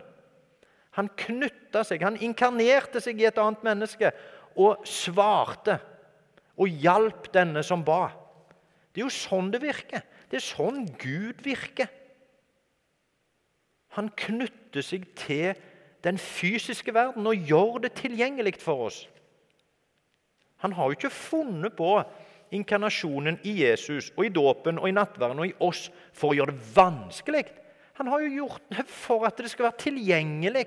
Han 0.98 1.12
knytta 1.19 1.86
seg, 1.88 2.03
han 2.03 2.17
inkarnerte 2.19 3.00
seg 3.03 3.21
i 3.21 3.27
et 3.29 3.38
annet 3.39 3.62
menneske 3.63 4.12
og 4.59 4.83
svarte 4.89 5.77
og 6.59 6.81
hjalp 6.83 7.29
denne 7.31 7.63
som 7.63 7.86
ba. 7.88 8.09
Det 8.91 9.00
er 9.00 9.07
jo 9.07 9.13
sånn 9.13 9.51
det 9.53 9.62
virker. 9.63 10.03
Det 10.27 10.41
er 10.41 10.43
sånn 10.43 10.83
Gud 11.00 11.39
virker. 11.45 11.88
Han 13.98 14.09
knytter 14.17 14.86
seg 14.86 15.07
til 15.17 15.53
den 16.03 16.18
fysiske 16.18 16.94
verden 16.94 17.27
og 17.27 17.48
gjør 17.50 17.79
det 17.86 17.94
tilgjengelig 18.00 18.56
for 18.62 18.88
oss. 18.88 19.03
Han 20.63 20.74
har 20.75 20.89
jo 20.89 20.98
ikke 20.98 21.13
funnet 21.13 21.75
på 21.75 21.94
inkarnasjonen 22.51 23.39
i 23.48 23.60
Jesus 23.62 24.12
og 24.15 24.25
i 24.25 24.34
dåpen 24.34 24.79
og 24.79 24.89
i 24.89 24.96
nattverden 24.96 25.39
og 25.39 25.48
i 25.48 25.58
oss 25.63 25.88
for 26.15 26.32
å 26.32 26.39
gjøre 26.39 26.56
det 26.56 26.72
vanskelig. 26.75 27.46
Han 28.00 28.08
har 28.08 28.24
jo 28.24 28.46
gjort 28.46 28.65
det 28.72 28.86
for 28.88 29.27
at 29.27 29.39
det 29.39 29.51
skal 29.51 29.70
være 29.70 29.84
tilgjengelig. 29.86 30.65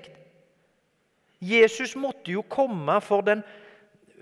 Jesus 1.43 1.95
måtte 1.99 2.31
jo 2.31 2.45
komme 2.47 2.99
for 3.03 3.25
den 3.25 3.41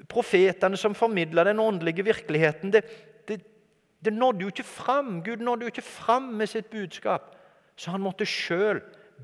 profetene 0.10 0.80
som 0.80 0.98
formidla 0.98 1.44
den 1.46 1.60
åndelige 1.60 2.06
virkeligheten. 2.08 2.72
Det, 2.74 2.82
det, 3.28 3.42
det, 4.00 4.14
nådde 4.14 4.46
jo 4.46 4.48
ikke 4.54 4.64
fram. 4.64 5.20
Gud 5.24 5.44
nådde 5.44 5.68
jo 5.68 5.74
ikke 5.74 5.86
fram 5.86 6.32
med 6.40 6.50
sitt 6.50 6.72
budskap. 6.72 7.36
Så 7.76 7.92
han 7.92 8.02
måtte 8.02 8.26
sjøl 8.26 8.82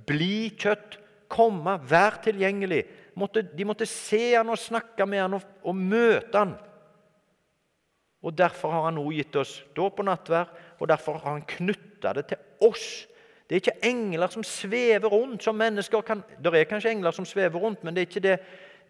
bli 0.08 0.52
kjøtt, 0.60 1.00
komme, 1.30 1.78
være 1.90 2.24
tilgjengelig. 2.30 2.84
De 3.58 3.66
måtte 3.66 3.86
se 3.90 4.36
han 4.36 4.50
og 4.50 4.60
snakke 4.62 5.06
med 5.10 5.24
han 5.24 5.38
og, 5.38 5.76
møte 5.76 6.38
han. 6.38 6.56
Og 8.22 8.38
Derfor 8.38 8.72
har 8.72 8.88
han 8.90 8.98
også 8.98 9.16
gitt 9.16 9.36
oss 9.40 9.54
dåp 9.76 10.00
og 10.00 10.06
nattverd, 10.10 10.50
og 10.80 10.90
derfor 10.90 11.18
har 11.22 11.32
han 11.32 11.46
knytta 11.48 12.14
det 12.14 12.26
til 12.32 12.38
oss. 12.66 13.08
Det 13.48 13.56
er 13.56 13.62
ikke 13.62 13.88
engler 13.88 14.28
som 14.28 14.44
svever 14.44 15.08
rundt 15.08 15.44
som 15.44 15.56
mennesker 15.56 16.02
kan 16.02 16.24
Det 16.44 16.54
er 16.54 16.68
kanskje 16.68 16.92
engler 16.92 17.12
som 17.12 17.26
svever 17.26 17.60
rundt, 17.60 17.84
men 17.84 17.96
det 17.96 18.02
er 18.02 18.10
ikke 18.10 18.20
det. 18.20 18.40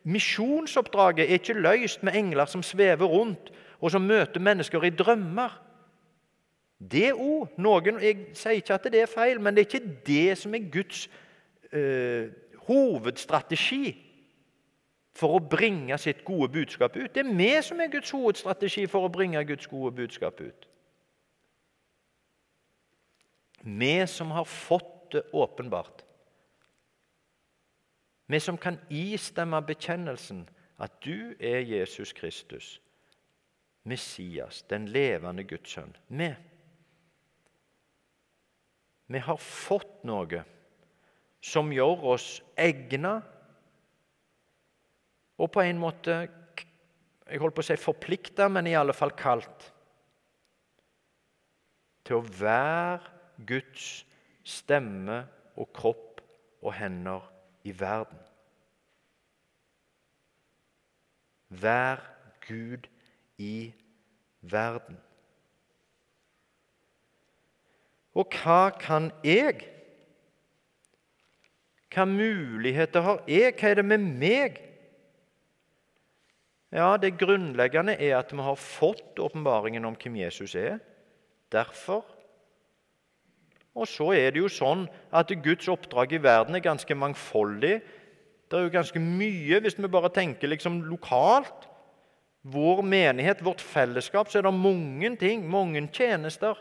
Misjonsoppdraget 0.03 1.29
er 1.29 1.38
ikke 1.38 1.53
løst 1.53 2.03
med 2.03 2.15
engler 2.15 2.46
som 2.46 2.63
svever 2.63 3.06
rundt, 3.06 3.51
og 3.82 3.91
som 3.91 4.01
møter 4.01 4.39
mennesker 4.39 4.84
i 4.84 4.89
drømmer. 4.89 5.62
Det 6.79 7.13
òg. 7.13 7.50
Noen 7.58 8.01
Jeg 8.01 8.17
sier 8.34 8.58
ikke 8.58 8.74
at 8.74 8.84
det 8.91 9.01
er 9.01 9.10
feil, 9.10 9.41
men 9.41 9.56
det 9.56 9.65
er 9.65 9.70
ikke 9.70 9.98
det 10.06 10.38
som 10.38 10.53
er 10.53 10.70
Guds 10.72 11.08
øh, 11.72 12.32
hovedstrategi 12.68 13.96
for 15.18 15.38
å 15.38 15.44
bringe 15.50 15.98
sitt 15.98 16.24
gode 16.26 16.52
budskap 16.54 16.96
ut. 16.96 17.14
Det 17.16 17.24
er 17.26 17.36
vi 17.38 17.52
som 17.66 17.80
er 17.82 17.92
Guds 17.92 18.12
hovedstrategi 18.14 18.86
for 18.90 19.08
å 19.08 19.14
bringe 19.14 19.42
Guds 19.50 19.68
gode 19.68 19.96
budskap 19.98 20.42
ut. 20.42 20.68
Vi 23.64 23.96
som 24.08 24.32
har 24.32 24.46
fått 24.46 24.94
det 25.12 25.24
åpenbart. 25.34 26.04
Vi 28.28 28.40
som 28.40 28.58
kan 28.58 28.78
istemme 28.90 29.62
bekjennelsen 29.64 30.44
at 30.78 31.00
du 31.04 31.34
er 31.40 31.64
Jesus 31.64 32.14
Kristus, 32.14 32.82
Messias, 33.84 34.62
den 34.70 34.88
levende 34.92 35.44
Guds 35.48 35.72
sønn. 35.72 35.96
Vi. 36.08 36.30
Vi 39.08 39.20
har 39.24 39.40
fått 39.40 40.04
noe 40.04 40.44
som 41.48 41.72
gjør 41.72 42.04
oss 42.13 42.27
egna 42.60 43.18
og 45.38 45.51
på 45.54 45.63
en 45.63 45.80
måte 45.80 46.18
jeg 47.27 47.42
holdt 47.42 47.58
på 47.58 47.63
å 47.63 47.68
si 47.68 47.75
forplikta, 47.80 48.48
men 48.48 48.70
i 48.70 48.75
alle 48.80 48.96
fall 48.96 49.12
kalt 49.20 49.66
til 52.08 52.22
å 52.22 52.27
være 52.39 53.44
Guds 53.50 53.88
stemme 54.48 55.20
og 55.60 55.68
kropp 55.75 56.22
og 56.63 56.72
hender 56.77 57.25
i 57.68 57.74
verden. 57.75 58.22
Vær 61.51 62.00
Gud 62.48 62.88
i 63.44 63.74
verden. 64.39 64.98
Og 68.18 68.39
hva 68.39 68.72
kan 68.80 69.12
jeg? 69.27 69.68
Hva 71.94 72.06
muligheter 72.10 73.06
har 73.06 73.22
jeg? 73.29 73.53
Hva 73.56 73.72
er 73.72 73.79
det 73.79 73.86
med 73.88 74.03
meg 74.20 74.63
ja, 76.74 76.98
Det 77.00 77.15
grunnleggende 77.20 77.96
er 77.96 78.17
at 78.17 78.34
vi 78.36 78.44
har 78.44 78.60
fått 78.60 79.20
åpenbaringen 79.24 79.86
om 79.88 79.96
hvem 79.96 80.17
Jesus 80.20 80.56
er. 80.60 80.82
Derfor. 81.51 82.03
Og 83.77 83.88
så 83.88 84.10
er 84.17 84.34
det 84.36 84.41
jo 84.41 84.50
sånn 84.51 84.84
at 85.15 85.32
Guds 85.46 85.70
oppdrag 85.72 86.17
i 86.17 86.20
verden 86.20 86.58
er 86.58 86.65
ganske 86.65 86.98
mangfoldig. 86.98 87.77
Det 88.48 88.58
er 88.58 88.67
jo 88.67 88.74
ganske 88.74 89.00
mye, 89.00 89.62
hvis 89.63 89.79
vi 89.79 89.91
bare 89.91 90.12
tenker 90.12 90.51
liksom 90.51 90.82
lokalt. 90.89 91.70
Vår 92.48 92.84
menighet, 92.84 93.44
vårt 93.44 93.63
fellesskap, 93.63 94.27
så 94.27 94.39
er 94.39 94.48
det 94.48 94.56
mange 94.56 95.13
ting, 95.20 95.48
mange 95.48 95.82
tjenester. 95.94 96.60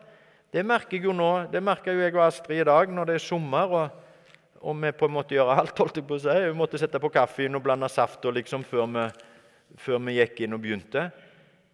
Det 0.54 0.62
merker 0.66 0.98
jeg 0.98 1.08
jo 1.08 1.14
nå, 1.14 1.48
det 1.50 1.62
merker 1.62 1.94
jo 1.94 2.04
jeg 2.04 2.14
og 2.14 2.28
Astrid 2.28 2.62
i 2.62 2.66
dag 2.66 2.94
når 2.94 3.10
det 3.10 3.18
er 3.18 3.26
sommer. 3.26 3.74
og, 3.74 4.05
og 4.60 4.76
vi 4.82 4.92
på 4.92 5.08
en 5.08 5.16
måte 5.16 5.36
gjøre 5.36 5.56
alt. 5.60 5.78
holdt 5.78 6.00
jeg 6.00 6.06
på 6.06 6.16
å 6.16 6.22
si. 6.22 6.36
Vi 6.46 6.56
måtte 6.56 6.78
sette 6.80 7.00
på 7.02 7.10
kaffen 7.12 7.58
og 7.58 7.64
blande 7.64 7.88
saft 7.92 8.24
og 8.24 8.36
liksom 8.38 8.64
før 8.66 8.86
vi 8.92 9.08
før 9.74 10.00
vi 10.06 10.16
gikk 10.20 10.44
inn 10.44 10.56
og 10.56 10.62
begynte. 10.62 11.08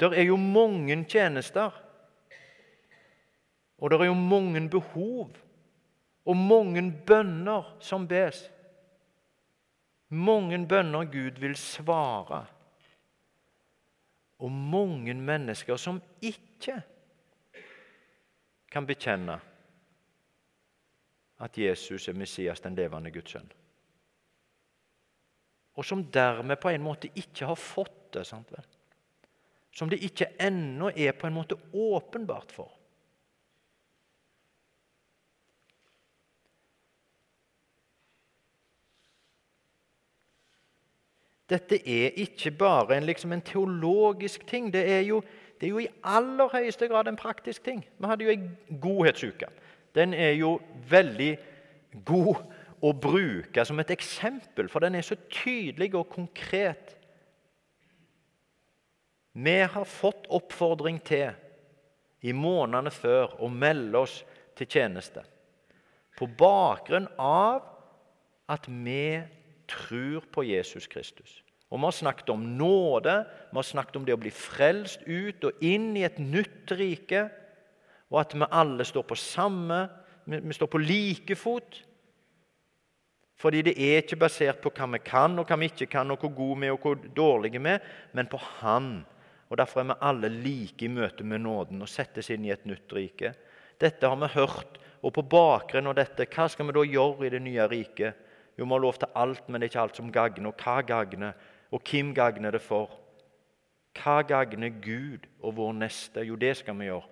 Det 0.01 0.11
er 0.17 0.27
jo 0.27 0.39
mange 0.41 0.97
tjenester. 1.09 1.75
Og 3.83 3.91
det 3.91 3.99
er 3.99 4.11
jo 4.11 4.19
mange 4.19 4.63
behov 4.71 5.39
og 6.23 6.39
mange 6.39 6.85
bønner 7.07 7.67
som 7.83 8.07
bes. 8.07 8.45
Mange 10.13 10.61
bønner 10.69 11.09
Gud 11.11 11.41
vil 11.43 11.57
svare. 11.59 12.45
Og 14.43 14.51
mange 14.51 15.15
mennesker 15.15 15.79
som 15.79 16.01
ikke 16.23 16.81
kan 18.73 18.87
bekjenne 18.89 19.39
at 21.43 21.59
Jesus 21.59 22.09
er 22.09 22.15
Messias, 22.17 22.61
den 22.63 22.79
levende 22.79 23.11
Guds 23.11 23.35
sønn 23.35 23.51
og 25.75 25.85
som 25.85 26.05
dermed 26.05 26.61
på 26.61 26.69
en 26.69 26.85
måte 26.85 27.09
ikke 27.17 27.49
har 27.49 27.57
fått 27.57 28.13
det. 28.13 28.27
Sant? 28.29 28.53
Som 29.73 29.89
det 29.89 30.03
ikke 30.05 30.35
ennå 30.41 30.91
er 30.93 31.17
på 31.17 31.27
en 31.27 31.37
måte 31.37 31.57
åpenbart 31.73 32.53
for. 32.53 32.71
Dette 41.49 41.77
er 41.77 42.15
ikke 42.17 42.51
bare 42.57 42.97
en, 42.97 43.05
liksom 43.05 43.33
en 43.33 43.43
teologisk 43.45 44.47
ting. 44.49 44.71
Det 44.73 44.87
er, 44.89 45.01
jo, 45.05 45.19
det 45.61 45.67
er, 45.67 45.71
jo, 45.71 45.83
i 45.83 45.91
aller 46.05 46.49
høyeste 46.53 46.89
grad 46.89 47.09
en 47.09 47.17
praktisk 47.17 47.65
ting. 47.65 47.83
Vi 47.99 48.09
hadde 48.09 48.25
jo 48.25 48.33
en 48.33 48.47
godhetsuke. 48.81 49.51
Den 49.97 50.15
er 50.15 50.33
jo 50.39 50.57
veldig 50.89 51.33
god 52.07 52.41
å 52.83 52.93
bruke 52.97 53.65
som 53.67 53.79
et 53.83 53.93
eksempel, 53.95 54.69
for 54.73 54.83
den 54.83 54.97
er 54.99 55.07
så 55.07 55.19
tydelig 55.31 55.93
og 55.95 56.09
konkret. 56.15 56.97
Vi 59.33 59.59
har 59.63 59.89
fått 59.89 60.27
oppfordring 60.33 60.99
til 61.07 61.31
i 62.23 62.35
månedene 62.37 62.93
før 62.95 63.37
å 63.43 63.51
melde 63.51 64.03
oss 64.03 64.19
til 64.59 64.69
tjeneste. 64.69 65.23
På 66.19 66.29
bakgrunn 66.29 67.09
av 67.21 67.63
at 68.53 68.69
vi 68.69 69.23
tror 69.71 70.27
på 70.33 70.45
Jesus 70.45 70.87
Kristus. 70.91 71.41
Og 71.73 71.79
Vi 71.79 71.85
har 71.89 71.97
snakket 71.97 72.29
om 72.29 72.43
nåde, 72.59 73.25
vi 73.51 73.57
har 73.57 73.65
snakket 73.65 73.97
om 73.97 74.05
det 74.05 74.13
å 74.13 74.21
bli 74.21 74.31
frelst 74.31 75.01
ut 75.07 75.45
og 75.49 75.63
inn 75.65 75.95
i 75.97 76.05
et 76.05 76.19
nytt 76.21 76.75
rike, 76.77 77.31
og 78.13 78.21
at 78.21 78.35
vi 78.37 78.49
alle 78.51 78.85
står 78.85 79.09
på 79.09 79.19
samme 79.19 79.89
Vi 80.25 80.55
står 80.55 80.69
på 80.71 80.79
like 80.79 81.35
fot. 81.35 81.81
Fordi 83.35 83.63
det 83.67 83.73
er 83.75 84.05
ikke 84.05 84.21
basert 84.21 84.61
på 84.63 84.71
hva 84.71 84.87
vi 84.93 85.01
kan 85.03 85.35
og 85.41 85.49
hva 85.49 85.57
vi 85.59 85.67
ikke 85.67 85.89
kan, 85.91 86.13
og 86.15 86.21
hvor 86.23 86.31
gode 86.37 86.61
vi 86.61 86.69
er 86.69 86.77
og 86.77 86.85
hvor 86.85 87.01
dårlige 87.17 87.59
vi 87.59 87.73
er, 87.73 87.81
men 88.15 88.29
på 88.31 88.39
Han. 88.61 89.01
Og 89.51 89.59
Derfor 89.59 89.81
er 89.81 89.89
vi 89.91 89.99
alle 90.01 90.29
like 90.29 90.85
i 90.87 90.89
møte 90.89 91.25
med 91.25 91.43
nåden 91.43 91.83
og 91.83 91.91
settes 91.91 92.31
inn 92.31 92.45
i 92.47 92.53
et 92.55 92.63
nytt 92.71 92.95
rike. 92.95 93.35
Dette 93.81 94.07
har 94.07 94.17
vi 94.17 94.31
hørt, 94.37 94.79
og 95.03 95.13
på 95.13 95.27
bakgrunn 95.27 95.91
av 95.91 95.99
dette, 95.99 96.29
hva 96.31 96.47
skal 96.49 96.69
vi 96.69 96.77
da 96.77 96.85
gjøre 96.87 97.27
i 97.27 97.33
det 97.35 97.43
nye 97.43 97.67
riket? 97.67 98.15
Jo, 98.57 98.65
vi 98.65 98.71
har 98.71 98.85
lov 98.85 99.01
til 99.03 99.11
alt, 99.19 99.49
men 99.49 99.59
det 99.59 99.67
er 99.67 99.73
ikke 99.73 99.83
alt 99.83 99.99
som 99.99 100.13
gagner. 100.15 100.53
Og 100.53 100.63
hva 100.63 100.79
gagner? 100.87 101.35
Og 101.73 101.83
hvem 101.83 102.15
gagner 102.15 102.55
det 102.55 102.63
for? 102.63 102.95
Hva 103.99 104.21
gagner 104.23 104.71
Gud 104.71 105.27
og 105.43 105.57
vår 105.59 105.75
neste? 105.83 106.23
Jo, 106.25 106.39
det 106.39 106.55
skal 106.61 106.79
vi 106.79 106.87
gjøre. 106.93 107.11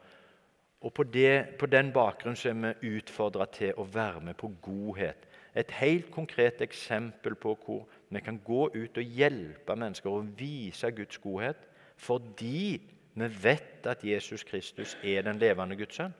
Og 0.80 0.94
på, 0.96 1.04
det, 1.04 1.58
på 1.60 1.66
den 1.68 1.92
bakgrunn 1.92 2.36
så 2.36 2.50
er 2.50 2.60
vi 2.80 2.94
utfordra 2.96 3.46
til 3.52 3.76
å 3.76 3.84
være 3.84 4.22
med 4.24 4.38
på 4.40 4.48
godhet 4.64 5.26
et 5.54 5.70
helt 5.80 6.10
konkret 6.14 6.60
eksempel 6.62 7.34
på 7.34 7.56
hvor 7.64 7.86
vi 8.08 8.22
kan 8.22 8.38
gå 8.44 8.68
ut 8.74 8.98
og 8.98 9.16
hjelpe 9.18 9.76
mennesker 9.76 10.10
og 10.10 10.32
vise 10.38 10.90
Guds 10.94 11.18
godhet 11.18 11.66
fordi 12.00 12.80
vi 13.14 13.28
vet 13.42 13.86
at 13.90 14.04
Jesus 14.06 14.44
Kristus 14.46 14.96
er 15.02 15.26
den 15.26 15.40
levende 15.42 15.76
Guds 15.76 15.98
sønn. 15.98 16.14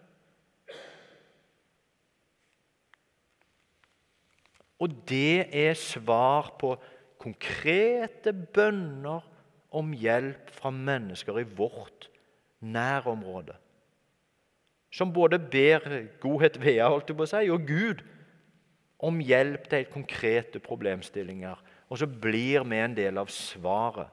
Og 4.81 4.93
det 5.09 5.47
er 5.57 5.77
svar 5.79 6.51
på 6.61 6.75
konkrete 7.21 8.33
bønner 8.33 9.25
om 9.77 9.93
hjelp 9.93 10.51
fra 10.57 10.73
mennesker 10.75 11.39
i 11.41 11.47
vårt 11.57 12.09
nærområde. 12.61 13.55
Som 14.91 15.13
både 15.15 15.39
ber 15.39 15.85
godhet 16.23 16.59
ved 16.61 16.81
holdt 16.83 17.13
jeg 17.13 17.19
på 17.19 17.27
å 17.27 17.31
si, 17.31 17.51
og 17.51 17.67
Gud 17.69 18.03
om 19.01 19.21
hjelp 19.23 19.69
til 19.71 19.87
konkrete 19.93 20.61
problemstillinger. 20.63 21.61
Og 21.91 21.99
så 21.99 22.07
blir 22.07 22.67
vi 22.69 22.81
en 22.81 22.97
del 22.97 23.19
av 23.19 23.31
svaret. 23.33 24.11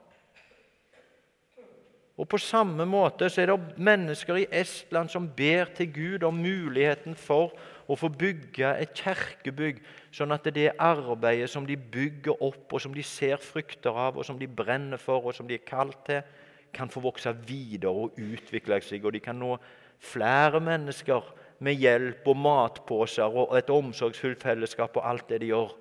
Og 2.18 2.26
På 2.26 2.38
samme 2.42 2.82
måte 2.82 3.28
så 3.30 3.44
er 3.44 3.52
det 3.52 3.78
mennesker 3.78 4.40
i 4.40 4.48
Estland 4.50 5.10
som 5.12 5.28
ber 5.36 5.70
til 5.76 5.92
Gud 5.94 6.24
om 6.26 6.40
muligheten 6.42 7.14
for 7.14 7.52
å 7.86 7.94
få 7.96 8.10
bygge 8.10 8.72
et 8.82 8.90
kirkebygg, 8.98 9.78
sånn 10.10 10.34
at 10.34 10.48
det 10.50 10.72
arbeidet 10.82 11.46
som 11.52 11.66
de 11.66 11.76
bygger 11.78 12.42
opp, 12.42 12.72
og 12.74 12.82
som 12.82 12.94
de 12.94 13.04
ser 13.06 13.38
frukter 13.38 13.94
av, 13.94 14.18
og 14.18 14.26
som 14.26 14.38
de 14.38 14.50
brenner 14.50 14.98
for, 14.98 15.30
og 15.30 15.36
som 15.36 15.46
de 15.46 15.54
er 15.56 15.64
kalt 15.68 16.00
til, 16.08 16.26
kan 16.74 16.90
få 16.90 17.00
vokse 17.06 17.30
videre 17.46 17.94
og 17.94 18.18
utvikle 18.18 18.80
seg, 18.82 19.06
og 19.06 19.14
de 19.14 19.22
kan 19.22 19.38
nå 19.38 19.54
flere 19.98 20.60
mennesker 20.60 21.34
med 21.64 21.78
hjelp 21.80 22.26
og 22.30 22.38
matposer 22.38 23.34
og 23.34 23.56
et 23.58 23.70
omsorgsfullt 23.70 24.42
fellesskap 24.42 24.96
og 24.96 25.08
alt 25.10 25.28
det 25.30 25.40
de 25.42 25.50
gjør. 25.52 25.72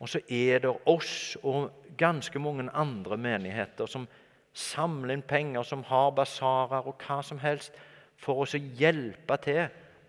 Og 0.00 0.08
så 0.08 0.22
er 0.32 0.62
det 0.64 0.72
oss 0.88 1.36
og 1.44 1.70
ganske 2.00 2.40
mange 2.40 2.70
andre 2.72 3.18
menigheter 3.20 3.86
som 3.90 4.08
samler 4.56 5.14
inn 5.14 5.22
penger, 5.22 5.62
som 5.62 5.84
har 5.86 6.10
basarer 6.16 6.88
og 6.88 7.04
hva 7.04 7.20
som 7.22 7.38
helst, 7.42 7.76
for 8.20 8.42
oss 8.42 8.56
å 8.56 8.60
hjelpe 8.80 9.36
til 9.44 9.62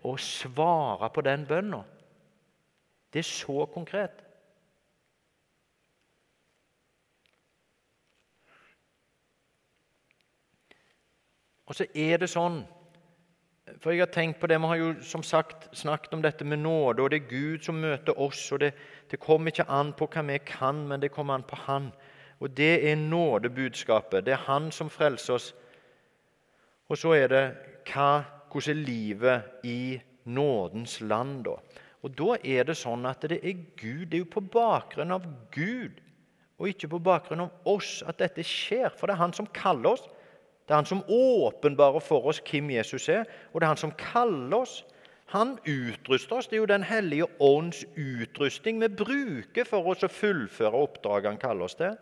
å 0.04 0.16
svare 0.18 1.08
på 1.12 1.22
den 1.24 1.44
bønna. 1.48 1.82
Det 3.12 3.20
er 3.22 3.28
så 3.28 3.66
konkret. 3.70 4.21
Og 11.66 11.74
så 11.74 11.86
er 11.94 12.18
det 12.18 12.30
sånn 12.30 12.62
for 13.80 13.92
jeg 13.92 14.02
har 14.02 14.10
tenkt 14.10 14.40
på 14.40 14.46
det, 14.46 14.58
Vi 14.60 14.66
har 14.66 14.76
jo 14.76 14.94
som 15.02 15.22
sagt 15.22 15.68
snakket 15.76 16.14
om 16.14 16.22
dette 16.22 16.44
med 16.44 16.58
nåde, 16.58 17.02
og 17.02 17.10
det 17.10 17.22
er 17.22 17.28
Gud 17.28 17.62
som 17.62 17.80
møter 17.80 18.18
oss. 18.18 18.52
og 18.52 18.60
Det, 18.60 18.72
det 19.10 19.20
kommer 19.20 19.50
ikke 19.50 19.70
an 19.70 19.92
på 19.92 20.06
hva 20.06 20.22
vi 20.22 20.38
kan, 20.38 20.88
men 20.88 21.00
det 21.00 21.12
kommer 21.12 21.34
an 21.34 21.42
på 21.42 21.56
Han. 21.56 21.92
Og 22.40 22.50
Det 22.50 22.90
er 22.90 22.96
nådebudskapet. 22.96 24.24
Det 24.24 24.32
er 24.32 24.44
Han 24.46 24.70
som 24.72 24.90
frelser 24.90 25.34
oss. 25.34 25.54
Og 26.88 26.98
så 26.98 27.14
er 27.14 27.28
det 27.28 27.56
hva, 27.86 28.24
hvordan 28.50 28.76
er 28.76 28.86
livet 28.86 29.42
i 29.64 30.00
nådens 30.24 31.00
land, 31.00 31.44
da? 31.44 31.56
Og 32.02 32.18
Da 32.18 32.36
er 32.44 32.64
det 32.64 32.76
sånn 32.76 33.06
at 33.06 33.22
det 33.22 33.38
er 33.44 33.62
Gud. 33.76 34.06
Det 34.10 34.14
er 34.14 34.24
jo 34.24 34.40
på 34.40 34.40
bakgrunn 34.40 35.12
av 35.12 35.22
Gud 35.52 36.00
og 36.58 36.68
ikke 36.68 36.88
på 36.88 36.98
bakgrunn 36.98 37.40
av 37.40 37.50
oss 37.64 38.02
at 38.06 38.18
dette 38.18 38.42
skjer. 38.42 38.90
For 38.90 39.06
det 39.06 39.14
er 39.14 39.22
Han 39.22 39.32
som 39.32 39.46
kaller 39.46 39.90
oss. 39.90 40.08
Det 40.62 40.74
er 40.74 40.80
han 40.80 40.88
som 40.88 41.02
åpenbarer 41.08 42.00
for 42.00 42.30
oss 42.30 42.40
hvem 42.46 42.70
Jesus 42.70 43.08
er, 43.08 43.24
og 43.52 43.60
det 43.60 43.66
er 43.66 43.74
han 43.74 43.82
som 43.82 43.94
kaller 43.98 44.62
oss. 44.62 44.82
Han 45.32 45.56
utruster 45.66 46.36
oss. 46.36 46.46
Det 46.46 46.56
er 46.56 46.60
jo 46.60 46.66
Den 46.66 46.82
hellige 46.82 47.26
ånds 47.40 47.84
utrustning 47.96 48.80
vi 48.80 48.88
bruker 48.88 49.64
for 49.64 49.86
oss 49.88 50.04
å 50.04 50.12
fullføre 50.12 50.76
oppdraget 50.76 51.32
han 51.32 51.40
kaller 51.40 51.66
oss 51.66 51.78
til. 51.78 51.96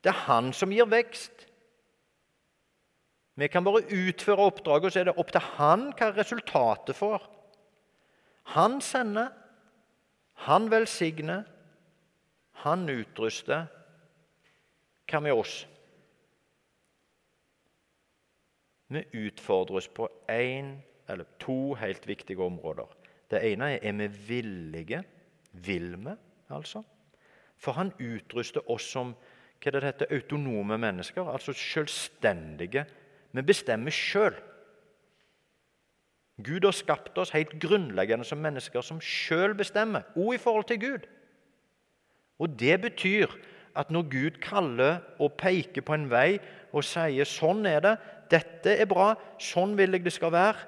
Det 0.00 0.12
er 0.12 0.24
han 0.28 0.52
som 0.56 0.72
gir 0.72 0.88
vekst. 0.88 1.46
Vi 3.40 3.48
kan 3.48 3.64
bare 3.64 3.82
utføre 3.82 4.46
oppdraget, 4.50 4.84
og 4.84 4.92
så 4.92 5.00
er 5.00 5.10
det 5.10 5.18
opp 5.18 5.32
til 5.32 5.44
han 5.56 5.90
hva 5.96 6.10
resultatet 6.16 6.96
får. 6.96 7.26
Han 8.54 8.80
sender, 8.84 9.30
han 10.46 10.70
velsigner, 10.70 11.44
han 12.64 12.88
utruster. 12.88 13.68
Hva 15.10 15.20
med 15.24 15.34
oss? 15.34 15.64
Vi 18.90 19.04
utfordres 19.14 19.88
på 19.88 20.08
én 20.28 20.74
eller 21.08 21.24
to 21.38 21.74
helt 21.78 22.06
viktige 22.08 22.42
områder. 22.42 22.86
Det 23.30 23.42
ene 23.52 23.72
er 23.72 23.78
er 23.82 23.92
vi 23.92 24.08
villige. 24.28 25.04
Vil 25.52 25.96
vi, 25.96 26.10
altså? 26.50 26.82
For 27.56 27.72
han 27.72 27.92
utruster 28.00 28.70
oss 28.70 28.82
som 28.82 29.14
hva 29.60 29.70
det 29.70 29.82
heter, 29.84 30.06
autonome 30.10 30.78
mennesker, 30.78 31.28
altså 31.28 31.52
selvstendige. 31.52 32.86
Vi 33.32 33.42
bestemmer 33.42 33.90
sjøl. 33.90 34.34
Gud 36.44 36.64
har 36.64 36.72
skapt 36.72 37.18
oss 37.18 37.30
helt 37.30 37.58
grunnleggende 37.60 38.24
som 38.24 38.38
mennesker 38.38 38.80
som 38.80 39.00
sjøl 39.00 39.54
bestemmer, 39.54 40.06
òg 40.16 40.34
i 40.34 40.40
forhold 40.40 40.64
til 40.70 40.80
Gud. 40.80 41.08
Og 42.38 42.48
Det 42.60 42.80
betyr 42.80 43.26
at 43.76 43.90
når 43.90 44.02
Gud 44.02 44.40
kaller 44.42 44.98
og 45.18 45.36
peker 45.38 45.82
på 45.82 45.94
en 45.94 46.10
vei 46.10 46.40
og 46.72 46.84
sier 46.84 47.24
'sånn 47.24 47.66
er 47.66 47.80
det', 47.80 47.98
'dette 48.30 48.76
er 48.78 48.86
bra', 48.86 49.16
'sånn 49.38 49.76
vil 49.76 49.92
jeg 49.92 50.04
det 50.04 50.12
skal 50.12 50.32
være', 50.32 50.66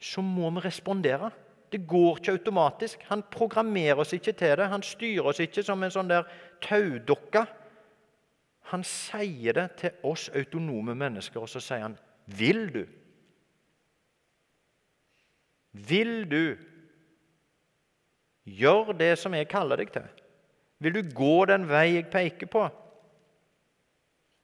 så 0.00 0.20
må 0.20 0.50
vi 0.50 0.60
respondere. 0.60 1.30
Det 1.72 1.86
går 1.86 2.18
ikke 2.18 2.32
automatisk. 2.32 3.02
Han 3.08 3.22
programmerer 3.30 3.98
oss 3.98 4.12
ikke 4.12 4.32
til 4.32 4.56
det. 4.56 4.68
Han 4.68 4.82
styrer 4.82 5.26
oss 5.26 5.40
ikke 5.40 5.62
som 5.62 5.82
en 5.82 5.90
sånn 5.90 6.08
der 6.08 6.28
taudokke. 6.62 7.46
Han 8.70 8.84
sier 8.84 9.52
det 9.52 9.70
til 9.76 9.90
oss 10.04 10.28
autonome 10.28 10.94
mennesker, 10.94 11.40
og 11.40 11.48
så 11.48 11.60
sier 11.60 11.80
han 11.80 11.98
'Vil 12.26 12.74
du?' 12.74 12.86
Vil 15.74 16.30
du 16.30 16.56
gjøre 18.46 18.94
det 18.98 19.18
som 19.18 19.34
jeg 19.34 19.48
kaller 19.48 19.76
deg 19.76 19.90
til? 19.92 20.06
Vil 20.78 20.94
du 20.94 21.02
gå 21.16 21.44
den 21.50 21.66
vei 21.68 21.96
jeg 21.96 22.10
peker 22.12 22.46
på? 22.46 22.68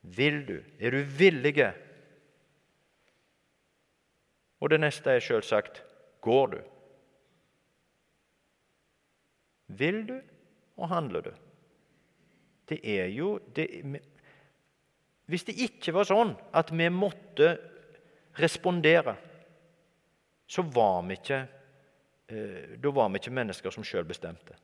Vil 0.03 0.47
du? 0.49 0.57
Er 0.81 0.91
du 0.91 1.03
villige? 1.05 1.73
Og 4.61 4.71
det 4.71 4.81
neste 4.81 5.17
er 5.17 5.25
selvsagt 5.25 5.83
går 6.21 6.55
du? 6.55 6.61
Vil 9.81 10.03
du, 10.07 10.17
og 10.77 10.89
handler 10.89 11.21
du? 11.29 11.33
Det 12.69 12.81
er 12.85 13.07
jo 13.07 13.39
det, 13.55 13.67
Hvis 15.27 15.45
det 15.45 15.59
ikke 15.63 15.95
var 15.95 16.07
sånn 16.07 16.35
at 16.53 16.71
vi 16.71 16.89
måtte 16.91 17.55
respondere, 18.39 19.17
så 20.51 20.63
var 20.63 21.03
vi 21.07 21.17
ikke 21.19 21.39
eh, 22.27 22.77
Da 22.79 22.91
var 22.91 23.11
vi 23.11 23.21
ikke 23.23 23.35
mennesker 23.35 23.71
som 23.75 23.87
sjøl 23.87 24.05
bestemte. 24.05 24.57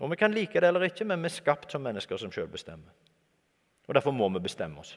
Og 0.00 0.10
Vi 0.10 0.16
kan 0.16 0.32
like 0.32 0.60
det 0.60 0.68
eller 0.68 0.88
ikke, 0.88 1.04
men 1.04 1.20
vi 1.22 1.30
er 1.30 1.36
skapt 1.36 1.70
som 1.70 1.82
mennesker 1.82 2.16
som 2.18 2.32
sjøl 2.32 2.48
bestemmer. 2.50 2.90
Og 3.86 3.94
Derfor 3.94 4.12
må 4.12 4.28
vi 4.28 4.40
bestemme 4.42 4.80
oss. 4.80 4.96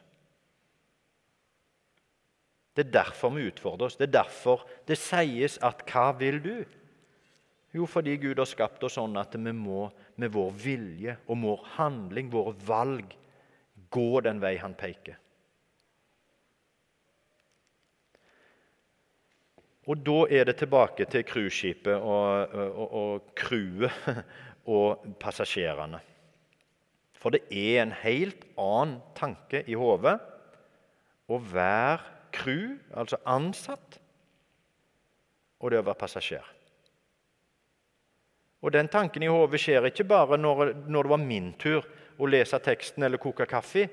Det 2.77 2.85
er 2.85 2.93
derfor 2.93 3.33
vi 3.33 3.47
utfordrer 3.49 3.89
oss. 3.89 3.95
Det 3.97 4.05
er 4.05 4.19
derfor 4.19 4.67
det 4.87 4.99
sies 5.01 5.57
at 5.65 5.81
'hva 5.85 6.11
vil 6.19 6.43
du?' 6.43 6.65
Jo, 7.73 7.85
fordi 7.85 8.15
Gud 8.17 8.37
har 8.37 8.45
skapt 8.45 8.83
oss 8.83 8.95
sånn 8.97 9.17
at 9.17 9.35
vi 9.35 9.51
må 9.51 9.89
med 10.15 10.31
vår 10.31 10.51
vilje 10.51 11.17
og 11.27 11.41
vår 11.41 11.63
handling, 11.75 12.29
våre 12.31 12.53
valg, 12.67 13.15
gå 13.89 14.21
den 14.21 14.39
vei 14.41 14.57
Han 14.57 14.73
peker. 14.73 15.17
Og 19.87 19.97
da 20.03 20.25
er 20.29 20.43
det 20.45 20.57
tilbake 20.59 21.05
til 21.05 21.23
cruiseskipet 21.23 21.95
og, 21.95 22.53
og, 22.53 22.93
og 22.93 23.29
crewet 23.35 24.23
og 24.77 25.05
passasjerene. 25.19 25.99
For 27.17 27.33
det 27.33 27.45
er 27.49 27.81
en 27.81 27.95
helt 28.03 28.43
annen 28.59 28.99
tanke 29.15 29.63
i 29.67 29.77
hodet 29.79 30.17
å 31.27 31.39
være 31.39 32.16
crew, 32.37 32.77
altså 32.93 33.19
ansatt, 33.25 33.97
og 35.57 35.73
det 35.73 35.81
å 35.81 35.87
være 35.87 35.99
passasjer. 35.99 36.53
Og 38.61 38.73
Den 38.73 38.89
tanken 38.89 39.23
i 39.23 39.29
hodet 39.29 39.59
skjer 39.61 39.85
ikke 39.89 40.07
bare 40.07 40.37
når, 40.37 40.73
når, 40.89 41.03
det 41.05 41.13
var 41.13 41.21
min 41.21 41.51
tur 41.61 41.85
å 42.17 42.29
lese 42.29 42.57
teksten 42.63 43.05
eller 43.05 43.21
koke 43.21 43.45
kaffe. 43.49 43.85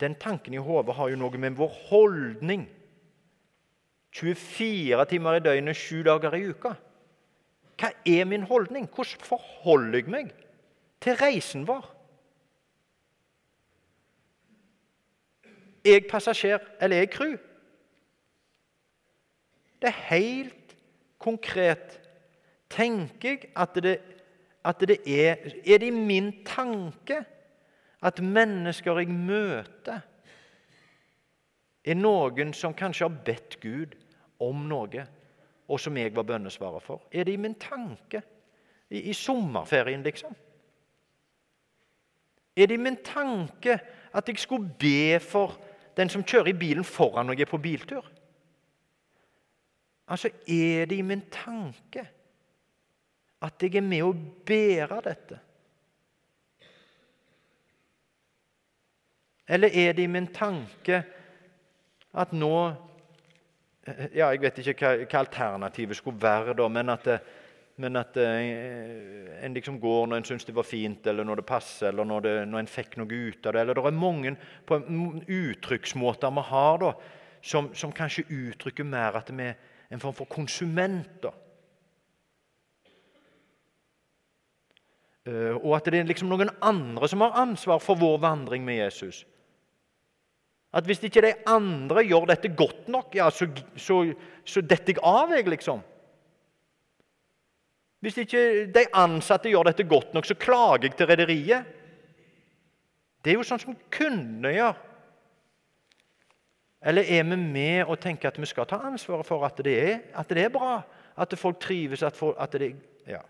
Den 0.00 0.14
tanken 0.20 0.54
i 0.54 0.60
hodet 0.60 0.96
har 0.98 1.08
jo 1.10 1.18
noe 1.20 1.40
med 1.40 1.56
vår 1.56 1.72
holdning 1.88 2.66
24 4.12 5.04
timer 5.08 5.38
i 5.38 5.44
døgnet, 5.44 5.76
sju 5.76 6.02
dager 6.04 6.34
i 6.36 6.44
uka. 6.52 6.74
Hva 7.80 7.88
er 8.06 8.26
min 8.28 8.44
holdning? 8.46 8.84
Hvordan 8.92 9.24
forholder 9.24 10.02
jeg 10.02 10.12
meg 10.12 10.34
til 11.02 11.16
reisen 11.16 11.64
vår? 11.66 11.88
Er 15.82 15.96
jeg 15.96 16.10
passasjer, 16.10 16.60
eller 16.78 17.00
er 17.00 17.06
jeg 17.06 17.14
crew? 17.16 17.38
Det 19.82 19.90
er 19.90 20.02
helt 20.14 20.76
konkret. 21.18 21.98
Tenker 22.70 23.28
jeg 23.28 23.50
at 23.56 23.74
det, 23.74 23.98
at 24.64 24.80
det 24.80 24.98
er 25.06 25.36
Er 25.66 25.78
det 25.78 25.86
i 25.86 25.90
min 25.90 26.44
tanke 26.46 27.24
at 28.02 28.22
mennesker 28.22 28.98
jeg 28.98 29.08
møter, 29.08 30.00
er 31.84 31.94
noen 31.94 32.52
som 32.54 32.74
kanskje 32.74 33.08
har 33.08 33.22
bedt 33.26 33.60
Gud 33.60 33.94
om 34.40 34.64
noe, 34.70 35.04
og 35.68 35.80
som 35.80 35.96
jeg 35.96 36.14
var 36.14 36.26
bønnesvarer 36.26 36.82
for? 36.82 37.02
Er 37.12 37.24
det 37.24 37.32
i 37.32 37.42
min 37.42 37.54
tanke? 37.54 38.22
I, 38.90 39.00
i 39.10 39.12
sommerferien, 39.12 40.02
liksom? 40.02 40.34
Er 42.56 42.66
det 42.66 42.74
i 42.74 42.82
min 42.82 42.98
tanke 43.04 43.78
at 44.12 44.28
jeg 44.28 44.38
skulle 44.38 44.74
be 44.78 45.20
for 45.20 45.58
den 45.96 46.08
som 46.08 46.24
kjører 46.24 46.52
i 46.52 46.58
bilen 46.58 46.84
foran 46.84 47.26
når 47.26 47.38
jeg 47.38 47.46
er 47.46 47.50
på 47.50 47.62
biltur? 47.62 48.11
Altså, 50.12 50.28
er 50.48 50.84
det 50.90 50.98
i 51.00 51.06
min 51.06 51.22
tanke 51.32 52.04
at 53.42 53.62
jeg 53.64 53.78
er 53.80 53.86
med 53.86 54.04
å 54.04 54.12
bære 54.46 54.98
dette? 55.06 55.38
Eller 59.48 59.72
er 59.72 59.96
det 59.96 60.04
i 60.04 60.10
min 60.12 60.28
tanke 60.32 61.02
at 62.12 62.32
nå 62.36 62.54
ja, 64.14 64.28
Jeg 64.28 64.42
vet 64.44 64.60
ikke 64.62 64.76
hva, 64.78 64.90
hva 65.00 65.22
alternativet 65.24 65.98
skulle 65.98 66.20
være, 66.22 66.54
da, 66.54 66.68
men 66.70 66.92
at, 66.92 67.08
men 67.82 67.98
at 67.98 68.14
eh, 68.20 69.32
en 69.42 69.56
liksom 69.56 69.80
går 69.82 70.06
når 70.06 70.20
en 70.20 70.28
syns 70.28 70.46
det 70.46 70.54
var 70.54 70.68
fint, 70.68 71.08
eller 71.10 71.26
når 71.26 71.40
det 71.40 71.46
passer, 71.48 71.88
eller 71.88 72.06
når, 72.06 72.20
det, 72.22 72.36
når 72.52 72.62
en 72.62 72.70
fikk 72.70 72.94
noe 73.00 73.10
ut 73.10 73.48
av 73.48 73.56
det. 73.56 73.64
Eller 73.64 73.80
det 73.80 73.88
er 73.88 73.98
mange 74.04 74.36
uttrykksmåter 75.26 76.36
vi 76.36 76.46
har 76.52 76.78
da, 76.84 76.92
som, 77.42 77.72
som 77.74 77.96
kanskje 77.96 78.28
uttrykker 78.30 78.86
mer 78.86 79.18
at 79.18 79.34
vi 79.34 79.50
er 79.50 79.71
en 79.92 80.00
form 80.00 80.16
for 80.16 80.30
konsumenter. 80.30 81.34
Uh, 85.28 85.54
og 85.60 85.76
at 85.76 85.86
det 85.92 86.00
er 86.00 86.08
liksom 86.08 86.32
noen 86.32 86.50
andre 86.64 87.06
som 87.10 87.22
har 87.22 87.36
ansvar 87.38 87.78
for 87.82 88.00
vår 88.00 88.16
vandring 88.24 88.64
med 88.66 88.80
Jesus. 88.80 89.22
At 90.72 90.88
hvis 90.88 91.02
ikke 91.04 91.22
de 91.22 91.34
andre 91.46 92.02
gjør 92.08 92.30
dette 92.32 92.50
godt 92.56 92.88
nok, 92.90 93.12
ja, 93.14 93.28
så, 93.30 93.46
så, 93.76 94.00
så 94.48 94.62
detter 94.64 94.96
jeg 94.96 95.04
av, 95.04 95.34
jeg, 95.36 95.46
liksom. 95.52 95.82
Hvis 98.02 98.16
ikke 98.24 98.40
de 98.74 98.86
ansatte 98.98 99.52
gjør 99.52 99.68
dette 99.68 99.86
godt 99.86 100.16
nok, 100.16 100.26
så 100.26 100.34
klager 100.34 100.88
jeg 100.88 100.96
til 100.98 101.10
rederiet. 101.12 101.68
Det 103.22 103.30
er 103.30 103.38
jo 103.38 103.44
sånn 103.46 103.60
som 103.62 103.76
kundene 103.94 104.56
gjør. 104.56 104.80
Eller 106.84 107.02
er 107.02 107.22
vi 107.22 107.36
med 107.36 107.84
og 107.84 108.00
tenker 108.00 108.28
at 108.28 108.40
vi 108.40 108.46
skal 108.46 108.66
ta 108.66 108.80
ansvaret 108.82 109.26
for 109.26 109.44
at 109.46 109.60
det 109.64 109.76
er, 109.78 110.00
at 110.18 110.28
det 110.28 110.44
er 110.44 110.48
bra? 110.50 110.80
At 111.16 111.38
folk 111.38 111.60
trives? 111.60 112.02
At, 112.02 112.16
folk, 112.16 112.36
at 112.38 112.52
det 112.52 112.76
Ja. 113.06 113.20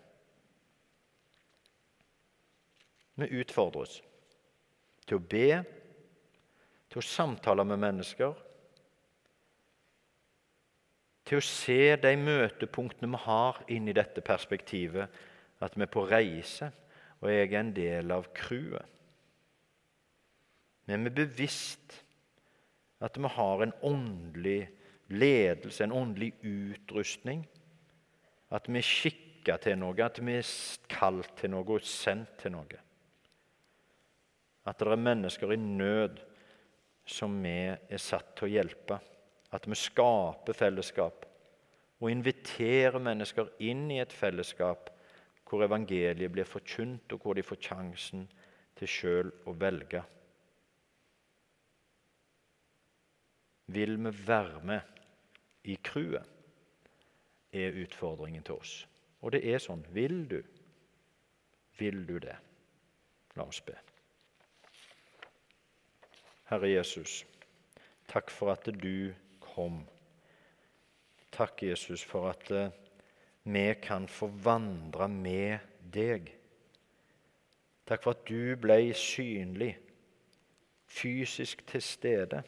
Vi 3.16 3.40
utfordres 3.40 4.00
til 5.06 5.16
å 5.16 5.20
be 5.20 5.64
til 6.92 7.00
å 7.00 7.04
samtale 7.04 7.64
med 7.64 7.80
mennesker, 7.80 8.34
til 11.24 11.38
å 11.38 11.44
se 11.44 11.96
de 11.96 12.12
møtepunktene 12.20 13.08
vi 13.14 13.20
har 13.24 13.60
inn 13.72 13.88
i 13.88 13.94
dette 13.96 14.20
perspektivet, 14.20 15.08
at 15.62 15.76
vi 15.76 15.86
er 15.86 15.92
på 15.92 16.04
reise, 16.10 16.68
og 17.22 17.30
jeg 17.30 17.52
er 17.52 17.60
en 17.60 17.72
del 17.72 18.12
av 18.12 18.28
crewet. 18.36 18.84
Men 20.90 21.06
vi 21.06 21.12
er 21.12 21.20
bevisst 21.22 22.01
at 23.02 23.18
vi 23.18 23.30
har 23.34 23.62
en 23.62 23.74
åndelig 23.82 24.70
ledelse, 25.10 25.84
en 25.84 25.92
åndelig 25.92 26.32
utrustning. 26.42 27.44
At 28.52 28.68
vi 28.68 28.78
er 28.78 28.86
skikka 28.86 29.56
til 29.62 29.78
noe, 29.80 29.96
at 30.04 30.20
vi 30.22 30.36
er 30.38 30.52
kalt 30.92 31.34
til 31.40 31.52
noe 31.54 31.66
og 31.66 31.86
sendt 31.86 32.36
til 32.42 32.54
noe. 32.54 32.82
At 34.62 34.78
det 34.78 34.92
er 34.94 35.02
mennesker 35.08 35.52
i 35.52 35.58
nød 35.58 36.20
som 37.08 37.34
vi 37.42 37.56
er 37.72 38.02
satt 38.02 38.36
til 38.38 38.46
å 38.46 38.52
hjelpe. 38.52 39.00
At 39.52 39.66
vi 39.68 39.76
skaper 39.76 40.56
fellesskap 40.56 41.26
og 42.02 42.10
inviterer 42.10 43.02
mennesker 43.02 43.50
inn 43.62 43.88
i 43.94 44.00
et 44.02 44.14
fellesskap 44.14 44.90
hvor 45.46 45.66
evangeliet 45.66 46.32
blir 46.32 46.48
forkynt, 46.48 47.12
og 47.12 47.20
hvor 47.20 47.36
de 47.36 47.44
får 47.44 47.58
sjansen 47.60 48.22
til 48.78 48.88
sjøl 48.88 49.32
å 49.44 49.52
velge. 49.60 50.00
Vil 53.72 53.96
vi 54.04 54.12
være 54.26 54.60
med 54.64 54.80
i 55.64 55.78
crewet, 55.84 56.28
er 57.52 57.82
utfordringen 57.82 58.42
til 58.42 58.54
oss. 58.54 58.74
Og 59.22 59.32
det 59.32 59.42
er 59.48 59.60
sånn. 59.62 59.84
Vil 59.94 60.24
du? 60.30 60.40
Vil 61.78 62.02
du 62.08 62.18
det? 62.22 62.36
La 63.36 63.46
oss 63.46 63.60
be. 63.64 63.76
Herre 66.50 66.68
Jesus, 66.68 67.22
takk 68.10 68.30
for 68.30 68.52
at 68.52 68.66
du 68.82 69.12
kom. 69.40 69.82
Takk, 71.32 71.62
Jesus, 71.64 72.02
for 72.04 72.28
at 72.28 72.50
eh, 72.52 72.74
vi 73.48 73.72
kan 73.80 74.04
få 74.08 74.28
vandre 74.44 75.08
med 75.08 75.64
deg. 75.94 76.28
Takk 77.88 78.04
for 78.04 78.12
at 78.12 78.26
du 78.28 78.52
ble 78.60 78.92
synlig, 78.96 79.72
fysisk 80.92 81.64
til 81.72 81.82
stede. 81.82 82.42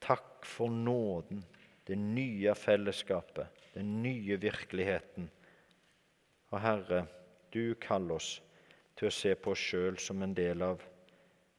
Takk 0.00 0.46
for 0.46 0.70
nåden, 0.70 1.42
det 1.86 1.96
nye 1.98 2.54
fellesskapet, 2.54 3.48
den 3.74 4.02
nye 4.02 4.36
virkeligheten. 4.40 5.30
Og 6.50 6.60
Herre, 6.60 7.06
du 7.52 7.74
kaller 7.80 8.18
oss 8.18 8.38
til 8.98 9.08
å 9.08 9.14
se 9.14 9.34
på 9.38 9.54
oss 9.54 9.62
sjøl 9.70 9.98
som 10.02 10.22
en 10.22 10.34
del 10.36 10.62
av 10.64 10.82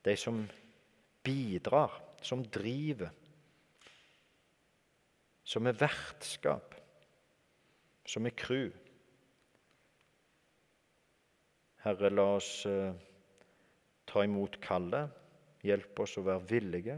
de 0.06 0.16
som 0.18 0.44
bidrar, 1.24 1.94
som 2.22 2.44
driver, 2.46 3.12
som 5.44 5.68
er 5.68 5.78
vertskap, 5.80 6.76
som 8.06 8.26
er 8.26 8.36
crew. 8.38 8.72
Herre, 11.86 12.12
la 12.12 12.26
oss 12.36 12.66
eh, 12.68 12.92
ta 14.10 14.26
imot 14.26 14.60
kallet. 14.62 15.16
Hjelp 15.64 16.00
oss 16.00 16.16
å 16.20 16.24
være 16.24 16.46
villige, 16.48 16.96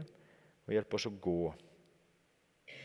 og 0.72 0.78
hjelp 0.78 0.94
oss 0.96 1.08
å 1.10 1.12
gå 1.20 1.38